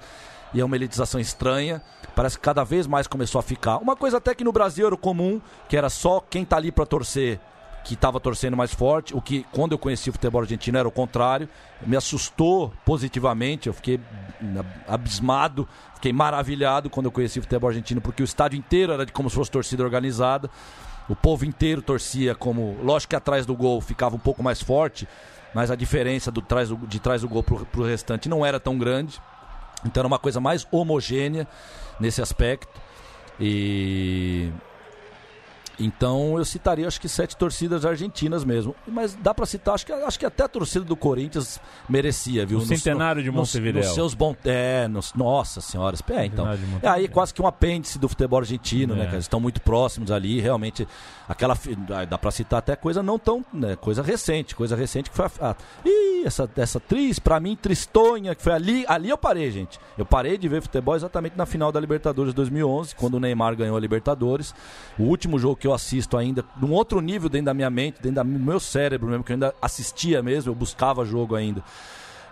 [0.54, 1.82] e é uma elitização estranha.
[2.16, 3.78] Parece que cada vez mais começou a ficar.
[3.78, 6.86] Uma coisa até que no Brasil era comum, que era só quem tá ali para
[6.86, 7.40] torcer
[7.86, 10.92] que estava torcendo mais forte, o que quando eu conheci o futebol argentino era o
[10.92, 11.48] contrário,
[11.86, 14.00] me assustou positivamente, eu fiquei
[14.88, 19.12] abismado, fiquei maravilhado quando eu conheci o futebol argentino, porque o estádio inteiro era de
[19.12, 20.50] como se fosse torcida organizada,
[21.08, 25.08] o povo inteiro torcia como, lógico que atrás do gol ficava um pouco mais forte,
[25.54, 28.60] mas a diferença do trás do, de trás do gol para o restante não era
[28.60, 29.22] tão grande,
[29.86, 31.48] então era uma coisa mais homogênea
[32.00, 32.68] nesse aspecto.
[33.40, 34.52] E
[35.80, 38.76] então eu citaria acho que sete torcidas argentinas mesmo.
[38.88, 41.60] Mas dá para citar, acho que, acho que até a torcida do Corinthians
[41.90, 42.60] merecia, viu?
[42.60, 43.80] O centenário de Montevideo.
[43.80, 44.38] Nos, nos seus bons.
[44.46, 45.96] É, nos, nossa senhora.
[46.10, 46.48] É, então.
[46.82, 49.04] É aí quase que um apêndice do futebol argentino, né, é.
[49.04, 49.10] né?
[49.10, 50.40] Que eles estão muito próximos ali.
[50.40, 50.88] Realmente,
[51.28, 51.58] aquela.
[52.10, 53.44] Dá para citar até coisa não tão.
[53.54, 54.56] Né, coisa recente.
[54.56, 55.52] Coisa recente que foi a.
[55.52, 55.56] a
[55.86, 58.86] ih, essa, essa atriz, para mim, tristonha, que foi ali.
[58.88, 59.80] Ali eu parei, gente.
[59.98, 63.78] Eu parei de ver futebol exatamente na final da Libertadores 2011, quando o Neymar ganhou
[63.78, 64.54] a Libertadores.
[64.98, 68.00] O último jogo que que eu assisto ainda, num outro nível dentro da minha mente,
[68.00, 71.64] dentro do meu cérebro mesmo, que eu ainda assistia mesmo, eu buscava jogo ainda.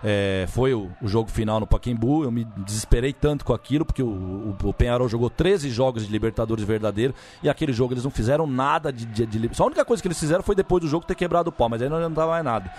[0.03, 2.23] É, foi o, o, jogo final no Paquembu.
[2.23, 6.11] Eu me desesperei tanto com aquilo, porque o, o, o, Penharol jogou 13 jogos de
[6.11, 9.55] Libertadores verdadeiro e aquele jogo eles não fizeram nada de, de, de.
[9.55, 11.69] Só a única coisa que eles fizeram foi depois do jogo ter quebrado o pau,
[11.69, 12.71] mas aí não dava mais nada.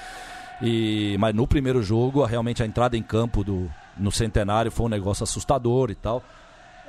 [0.62, 4.90] E, mas no primeiro jogo, realmente a entrada em campo do, no centenário foi um
[4.90, 6.22] negócio assustador e tal.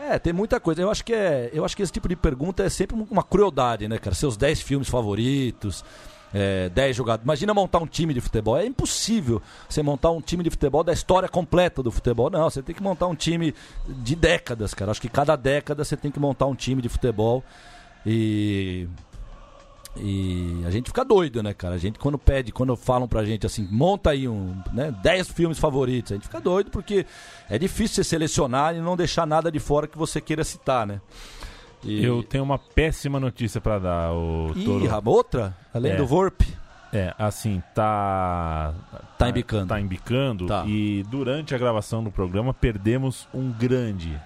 [0.08, 0.82] É, tem muita coisa.
[0.82, 3.88] Eu acho que é, eu acho que esse tipo de pergunta é sempre uma crueldade,
[3.88, 4.16] né, cara?
[4.16, 5.84] Seus 10 filmes favoritos,
[6.34, 7.24] é, 10 jogadores.
[7.24, 8.56] Imagina montar um time de futebol.
[8.56, 12.30] É impossível você montar um time de futebol da história completa do futebol.
[12.30, 13.56] Não, você tem que montar um time
[13.88, 14.92] de décadas, cara.
[14.92, 17.44] Acho que cada década você tem que montar um time de futebol.
[18.06, 18.88] E
[19.98, 21.76] e a gente fica doido, né, cara?
[21.76, 25.58] A gente quando pede, quando falam pra gente assim, monta aí um, né, 10 filmes
[25.58, 27.06] favoritos, a gente fica doido porque
[27.50, 31.00] é difícil você selecionar e não deixar nada de fora que você queira citar, né?
[31.84, 32.04] E...
[32.04, 35.56] Eu tenho uma péssima notícia para dar, o Ih, outra?
[35.74, 35.96] Além é.
[35.96, 36.42] do Vorp?
[36.92, 38.74] É, assim, tá.
[39.18, 39.68] Tá embicando.
[39.68, 40.48] Tá embicando.
[40.48, 40.66] Tá.
[40.66, 44.18] E durante a gravação do programa perdemos um grande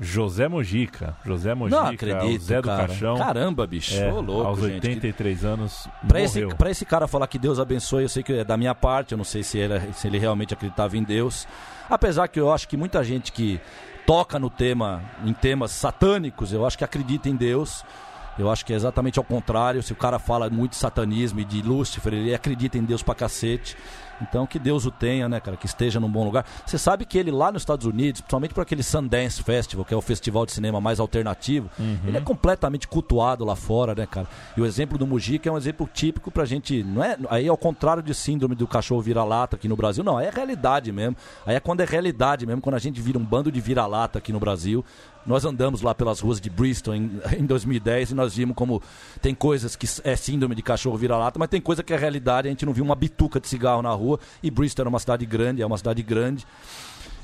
[0.00, 1.14] José Mojica.
[1.24, 2.88] José Mojica, não acredito, Zé do cara.
[2.88, 3.16] Caixão.
[3.18, 3.94] Caramba, bicho.
[3.94, 5.46] É, Ô, louco, aos 83 gente.
[5.46, 5.88] anos.
[6.08, 8.74] Pra esse, pra esse cara falar que Deus abençoe, eu sei que é da minha
[8.74, 11.46] parte, eu não sei se ele, se ele realmente acreditava em Deus.
[11.88, 13.60] Apesar que eu acho que muita gente que
[14.06, 17.84] toca no tema, em temas satânicos, eu acho que acredita em Deus.
[18.38, 19.82] Eu acho que é exatamente ao contrário.
[19.82, 23.14] Se o cara fala muito de satanismo e de Lúcifer, ele acredita em Deus pra
[23.14, 23.76] cacete.
[24.22, 26.44] Então que Deus o tenha, né, cara, que esteja num bom lugar.
[26.66, 29.96] Você sabe que ele lá nos Estados Unidos, principalmente por aquele Sundance Festival, que é
[29.96, 31.98] o festival de cinema mais alternativo, uhum.
[32.04, 34.26] ele é completamente cultuado lá fora, né, cara?
[34.56, 37.56] E o exemplo do Mujica é um exemplo típico pra gente, não é, aí ao
[37.56, 41.16] contrário de síndrome do cachorro vira-lata aqui no Brasil, não, aí é realidade mesmo.
[41.46, 44.32] Aí é quando é realidade mesmo, quando a gente vira um bando de vira-lata aqui
[44.32, 44.84] no Brasil,
[45.30, 48.82] nós andamos lá pelas ruas de Bristol em, em 2010 e nós vimos como
[49.22, 52.48] tem coisas que é síndrome de cachorro vira-lata, mas tem coisa que é realidade.
[52.48, 55.24] A gente não viu uma bituca de cigarro na rua e Bristol era uma cidade
[55.24, 56.44] grande, é uma cidade grande.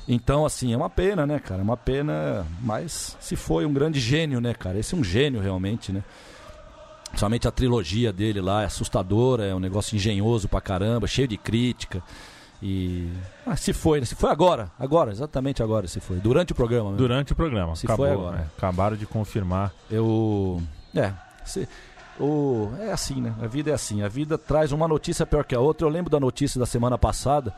[0.07, 1.59] Então, assim, é uma pena, né, cara?
[1.59, 4.79] É uma pena, mas se foi um grande gênio, né, cara?
[4.79, 6.01] Esse é um gênio realmente, né?
[7.15, 11.37] Somente a trilogia dele lá é assustadora, é um negócio engenhoso pra caramba, cheio de
[11.37, 12.01] crítica.
[12.61, 13.11] E.
[13.45, 16.17] Ah, se foi, se foi agora, agora, exatamente agora se foi.
[16.17, 16.85] Durante o programa.
[16.85, 16.97] Mesmo.
[16.97, 17.75] Durante o programa.
[17.75, 18.37] Se Acabou, foi agora.
[18.37, 18.47] Né?
[18.57, 19.71] Acabaram de confirmar.
[19.89, 20.61] Eu.
[20.95, 21.13] É.
[21.45, 21.67] Se,
[22.19, 23.33] o, é assim, né?
[23.41, 24.01] A vida é assim.
[24.01, 25.85] A vida traz uma notícia pior que a outra.
[25.85, 27.53] Eu lembro da notícia da semana passada,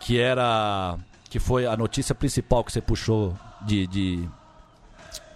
[0.00, 0.96] que era.
[1.28, 3.86] que foi a notícia principal que você puxou de.
[3.86, 4.28] de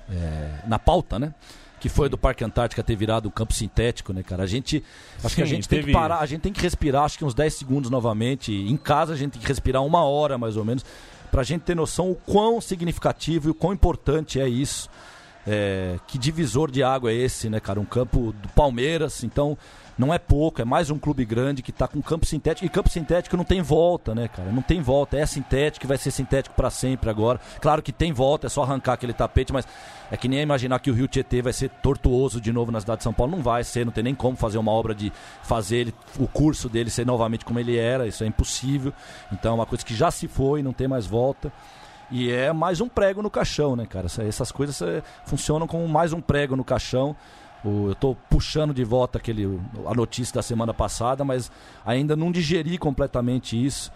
[0.09, 1.35] é, na pauta, né?
[1.79, 4.43] Que foi do Parque Antártica ter virado um campo sintético, né, cara?
[4.43, 4.83] A gente.
[5.19, 5.83] Acho Sim, que a gente teve...
[5.83, 8.53] tem que parar, a gente tem que respirar, acho que uns 10 segundos novamente.
[8.53, 10.85] Em casa a gente tem que respirar uma hora mais ou menos,
[11.31, 14.89] pra gente ter noção o quão significativo e o quão importante é isso.
[15.47, 17.79] É, que divisor de água é esse, né, cara?
[17.79, 19.57] Um campo do Palmeiras, então
[19.99, 22.67] não é pouco, é mais um clube grande que está com campo sintético.
[22.67, 24.53] E campo sintético não tem volta, né, cara?
[24.53, 25.17] Não tem volta.
[25.17, 27.41] É sintético, vai ser sintético para sempre agora.
[27.61, 29.67] Claro que tem volta, é só arrancar aquele tapete, mas
[30.11, 32.99] é que nem imaginar que o Rio Tietê vai ser tortuoso de novo na cidade
[32.99, 33.33] de São Paulo.
[33.33, 35.11] Não vai ser, não tem nem como fazer uma obra de
[35.43, 38.07] fazer ele, o curso dele ser novamente como ele era.
[38.07, 38.93] Isso é impossível.
[39.33, 41.51] Então é uma coisa que já se foi, não tem mais volta.
[42.11, 44.07] E é mais um prego no caixão, né, cara?
[44.07, 47.17] Essas coisas é, funcionam como mais um prego no caixão.
[47.87, 51.51] Eu estou puxando de volta aquele, a notícia da semana passada, mas
[51.85, 53.91] ainda não digeri completamente isso.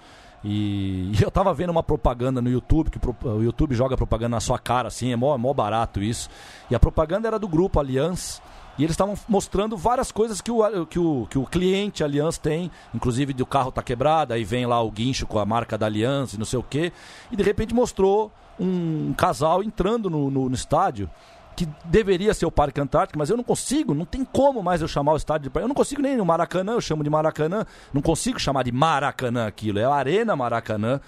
[0.45, 4.41] E, e eu estava vendo uma propaganda no YouTube, que o YouTube joga propaganda na
[4.41, 6.29] sua cara, assim, é mó, mó barato isso.
[6.71, 8.43] E a propaganda era do grupo Aliança.
[8.79, 12.71] E eles estavam mostrando várias coisas que o, que o, que o cliente Allianz tem,
[12.95, 16.33] inclusive do carro tá quebrado, aí vem lá o guincho com a marca da Allianz
[16.33, 16.91] e não sei o quê.
[17.31, 21.11] E de repente mostrou um casal entrando no, no, no estádio
[21.57, 24.88] que deveria ser o Parque Antártico, mas eu não consigo, não tem como mais eu
[24.88, 28.01] chamar o estádio de Eu não consigo nem no Maracanã, eu chamo de Maracanã, não
[28.01, 31.01] consigo chamar de Maracanã aquilo, é a Arena Maracanã.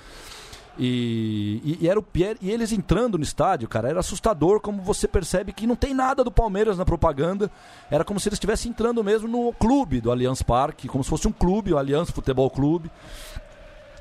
[0.78, 4.80] E, e, e, era o Pierre, e eles entrando no estádio, cara, era assustador como
[4.80, 7.50] você percebe que não tem nada do Palmeiras na propaganda.
[7.90, 11.28] Era como se eles estivessem entrando mesmo no clube do Allianz Parque, como se fosse
[11.28, 12.90] um clube, o Allianz Futebol Clube.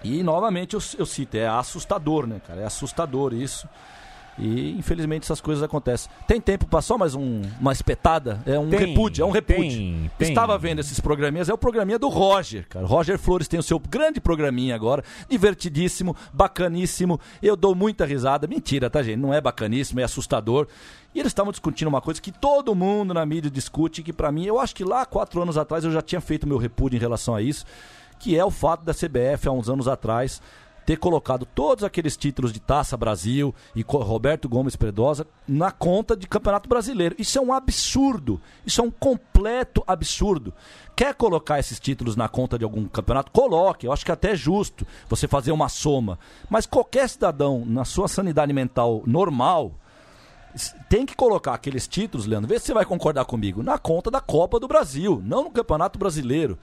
[0.03, 2.61] E novamente eu, eu cito, é assustador, né, cara?
[2.61, 3.67] É assustador isso.
[4.37, 6.11] E infelizmente essas coisas acontecem.
[6.27, 8.41] Tem tempo para só mais um, uma espetada?
[8.45, 10.09] É um tem, repúdio, é um repúdio.
[10.17, 12.85] Tem, Estava vendo esses programinhas, é o programinha do Roger, cara.
[12.85, 17.19] Roger Flores tem o seu grande programinha agora, divertidíssimo, bacaníssimo.
[17.41, 18.47] Eu dou muita risada.
[18.47, 19.17] Mentira, tá, gente?
[19.17, 20.67] Não é bacaníssimo, é assustador.
[21.13, 24.45] E eles estavam discutindo uma coisa que todo mundo na mídia discute, que para mim,
[24.45, 27.35] eu acho que lá quatro anos atrás eu já tinha feito meu repúdio em relação
[27.35, 27.65] a isso,
[28.17, 30.41] que é o fato da CBF, há uns anos atrás,
[30.85, 36.27] ter colocado todos aqueles títulos de Taça Brasil e Roberto Gomes Predosa na conta de
[36.27, 37.15] Campeonato Brasileiro.
[37.17, 38.41] Isso é um absurdo.
[38.65, 40.53] Isso é um completo absurdo.
[40.95, 43.31] Quer colocar esses títulos na conta de algum campeonato?
[43.31, 43.85] Coloque.
[43.85, 46.19] Eu acho que até é justo você fazer uma soma.
[46.49, 49.73] Mas qualquer cidadão, na sua sanidade mental normal,
[50.89, 54.19] tem que colocar aqueles títulos, Leandro, vê se você vai concordar comigo, na conta da
[54.19, 56.57] Copa do Brasil, não no Campeonato Brasileiro.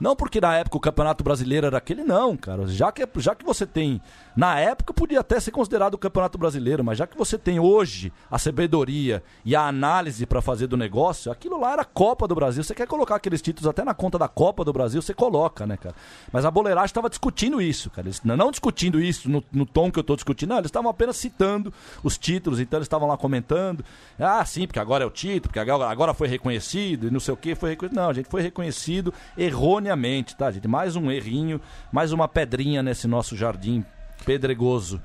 [0.00, 2.66] Não porque na época o Campeonato Brasileiro era aquele, não, cara.
[2.68, 4.00] Já que, já que você tem.
[4.36, 8.12] Na época podia até ser considerado o Campeonato Brasileiro, mas já que você tem hoje
[8.30, 12.62] a sabedoria e a análise para fazer do negócio, aquilo lá era Copa do Brasil.
[12.62, 15.76] Você quer colocar aqueles títulos até na conta da Copa do Brasil, você coloca, né,
[15.76, 15.96] cara?
[16.32, 18.06] Mas a boleiragem estava discutindo isso, cara.
[18.06, 21.16] Eles, não discutindo isso no, no tom que eu estou discutindo, não, eles estavam apenas
[21.16, 21.74] citando
[22.04, 23.84] os títulos, então eles estavam lá comentando.
[24.16, 27.36] Ah, sim, porque agora é o título, porque agora, foi reconhecido e não sei o
[27.36, 27.96] que foi reconhecido.
[27.96, 30.68] Não, a gente foi reconhecido errôneamente erroneamente, tá, gente?
[30.68, 31.60] Mais um errinho,
[31.90, 33.84] mais uma pedrinha nesse nosso jardim
[34.24, 35.00] pedregoso.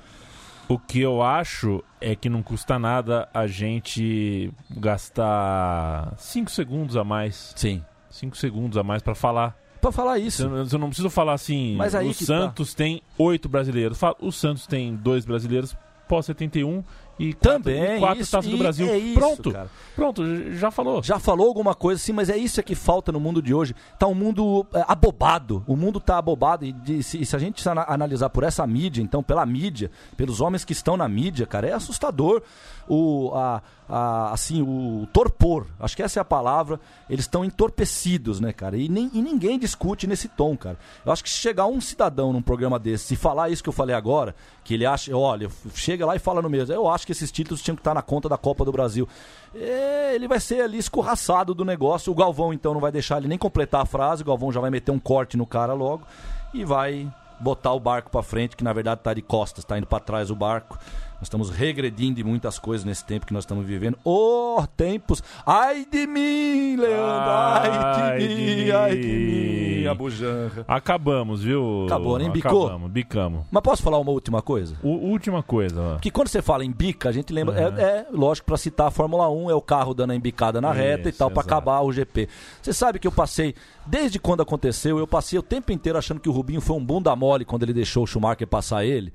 [0.68, 7.04] O que eu acho é que não custa nada a gente gastar 5 segundos a
[7.04, 7.54] mais.
[7.56, 7.84] Sim.
[8.10, 9.58] 5 segundos a mais para falar.
[9.82, 10.44] Pra falar isso.
[10.44, 11.76] Eu, eu, não preciso falar assim.
[11.76, 12.26] Mas aí o tá.
[12.26, 12.78] Santos tá.
[12.78, 14.00] tem oito brasileiros.
[14.20, 15.76] O Santos tem dois brasileiros
[16.08, 16.84] pós-71
[17.20, 18.88] e também quatro isso, taças do Brasil.
[18.88, 19.70] É isso, pronto, cara.
[19.96, 21.04] pronto, já falou.
[21.04, 23.76] Já falou alguma coisa, sim, mas é isso que falta no mundo de hoje.
[24.00, 27.64] Tá um mundo é, abobado, o mundo tá abobado e, de, se, se, a gente
[27.88, 31.74] analisar por essa mídia, então pela mídia, pelos homens que estão na mídia, cara, é
[31.74, 32.42] assustador
[32.88, 35.68] o a, a, assim o torpor.
[35.80, 36.80] Acho que essa é a palavra.
[37.10, 38.78] Eles estão entorpecidos, né, cara?
[38.78, 40.78] E, nem, e ninguém discute nesse tom, cara.
[41.06, 43.74] Eu acho que se chegar um cidadão num programa desse e falar isso que eu
[43.74, 47.12] falei agora, que ele acha, olha, chega lá e fala no mesmo, eu acho que
[47.12, 49.08] esses títulos tinham que estar na conta da Copa do Brasil.
[49.54, 52.12] É, ele vai ser ali escorraçado do negócio.
[52.12, 54.24] O Galvão, então, não vai deixar ele nem completar a frase.
[54.24, 56.06] O Galvão já vai meter um corte no cara logo
[56.54, 59.88] e vai botar o barco para frente, que na verdade tá de costas, tá indo
[59.88, 60.78] para trás o barco.
[61.24, 63.98] Nós estamos regredindo em muitas coisas nesse tempo que nós estamos vivendo.
[64.04, 65.24] Oh, tempos!
[65.46, 67.32] Ai de mim, Leandro!
[67.32, 70.66] Ai, ai de, mim, ai de mim, a bujanra.
[70.68, 71.86] Acabamos, viu?
[71.86, 72.66] Acabou, nem bicou?
[72.66, 73.46] Acabamos, bicamos.
[73.50, 74.76] Mas posso falar uma última coisa?
[74.84, 75.98] O, última coisa.
[76.02, 77.56] Que quando você fala em bica, a gente lembra.
[77.56, 77.78] Uhum.
[77.78, 80.72] É, é, lógico, para citar a Fórmula 1, é o carro dando a embicada na
[80.72, 82.28] Isso, reta e tal, para acabar o GP.
[82.62, 83.56] Você sabe que eu passei,
[83.86, 87.16] desde quando aconteceu, eu passei o tempo inteiro achando que o Rubinho foi um bunda
[87.16, 89.14] mole quando ele deixou o Schumacher passar ele.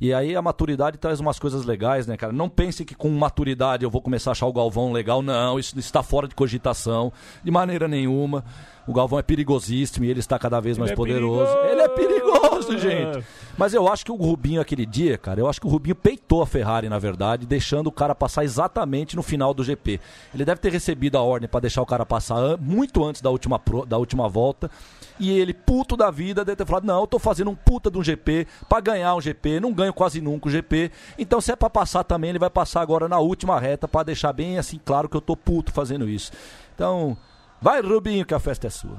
[0.00, 2.32] E aí a maturidade traz umas coisas legais, né, cara?
[2.32, 5.22] Não pense que com maturidade eu vou começar a achar o Galvão legal.
[5.22, 8.44] Não, isso está fora de cogitação, de maneira nenhuma.
[8.86, 11.50] O Galvão é perigosíssimo e ele está cada vez mais ele é poderoso.
[11.50, 13.24] É ele é perigoso, gente.
[13.58, 16.42] Mas eu acho que o Rubinho aquele dia, cara, eu acho que o Rubinho peitou
[16.42, 20.00] a Ferrari, na verdade, deixando o cara passar exatamente no final do GP.
[20.34, 23.60] Ele deve ter recebido a ordem para deixar o cara passar muito antes da última,
[23.86, 24.70] da última volta.
[25.18, 27.98] E ele, puto da vida, deve ter falado: Não, eu tô fazendo um puta de
[27.98, 30.90] um GP para ganhar um GP, não ganho quase nunca o GP.
[31.18, 34.32] Então, se é para passar também, ele vai passar agora na última reta para deixar
[34.32, 36.30] bem assim claro que eu tô puto fazendo isso.
[36.74, 37.16] Então,
[37.60, 38.98] Vai, Rubinho, que a festa é sua.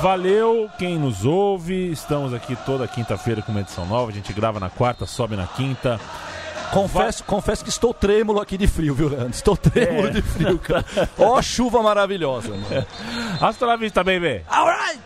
[0.00, 1.90] Valeu quem nos ouve.
[1.90, 4.10] Estamos aqui toda quinta-feira com uma edição nova.
[4.10, 6.00] A gente grava na quarta, sobe na quinta.
[6.72, 9.30] Confesso, confesso que estou trêmulo aqui de frio, viu, Leandro?
[9.30, 10.10] Estou trêmulo é.
[10.10, 10.84] de frio, cara.
[11.18, 12.86] Ó, chuva maravilhosa, mano.
[13.40, 14.42] Hasta la vista, baby.
[14.48, 15.00] All right.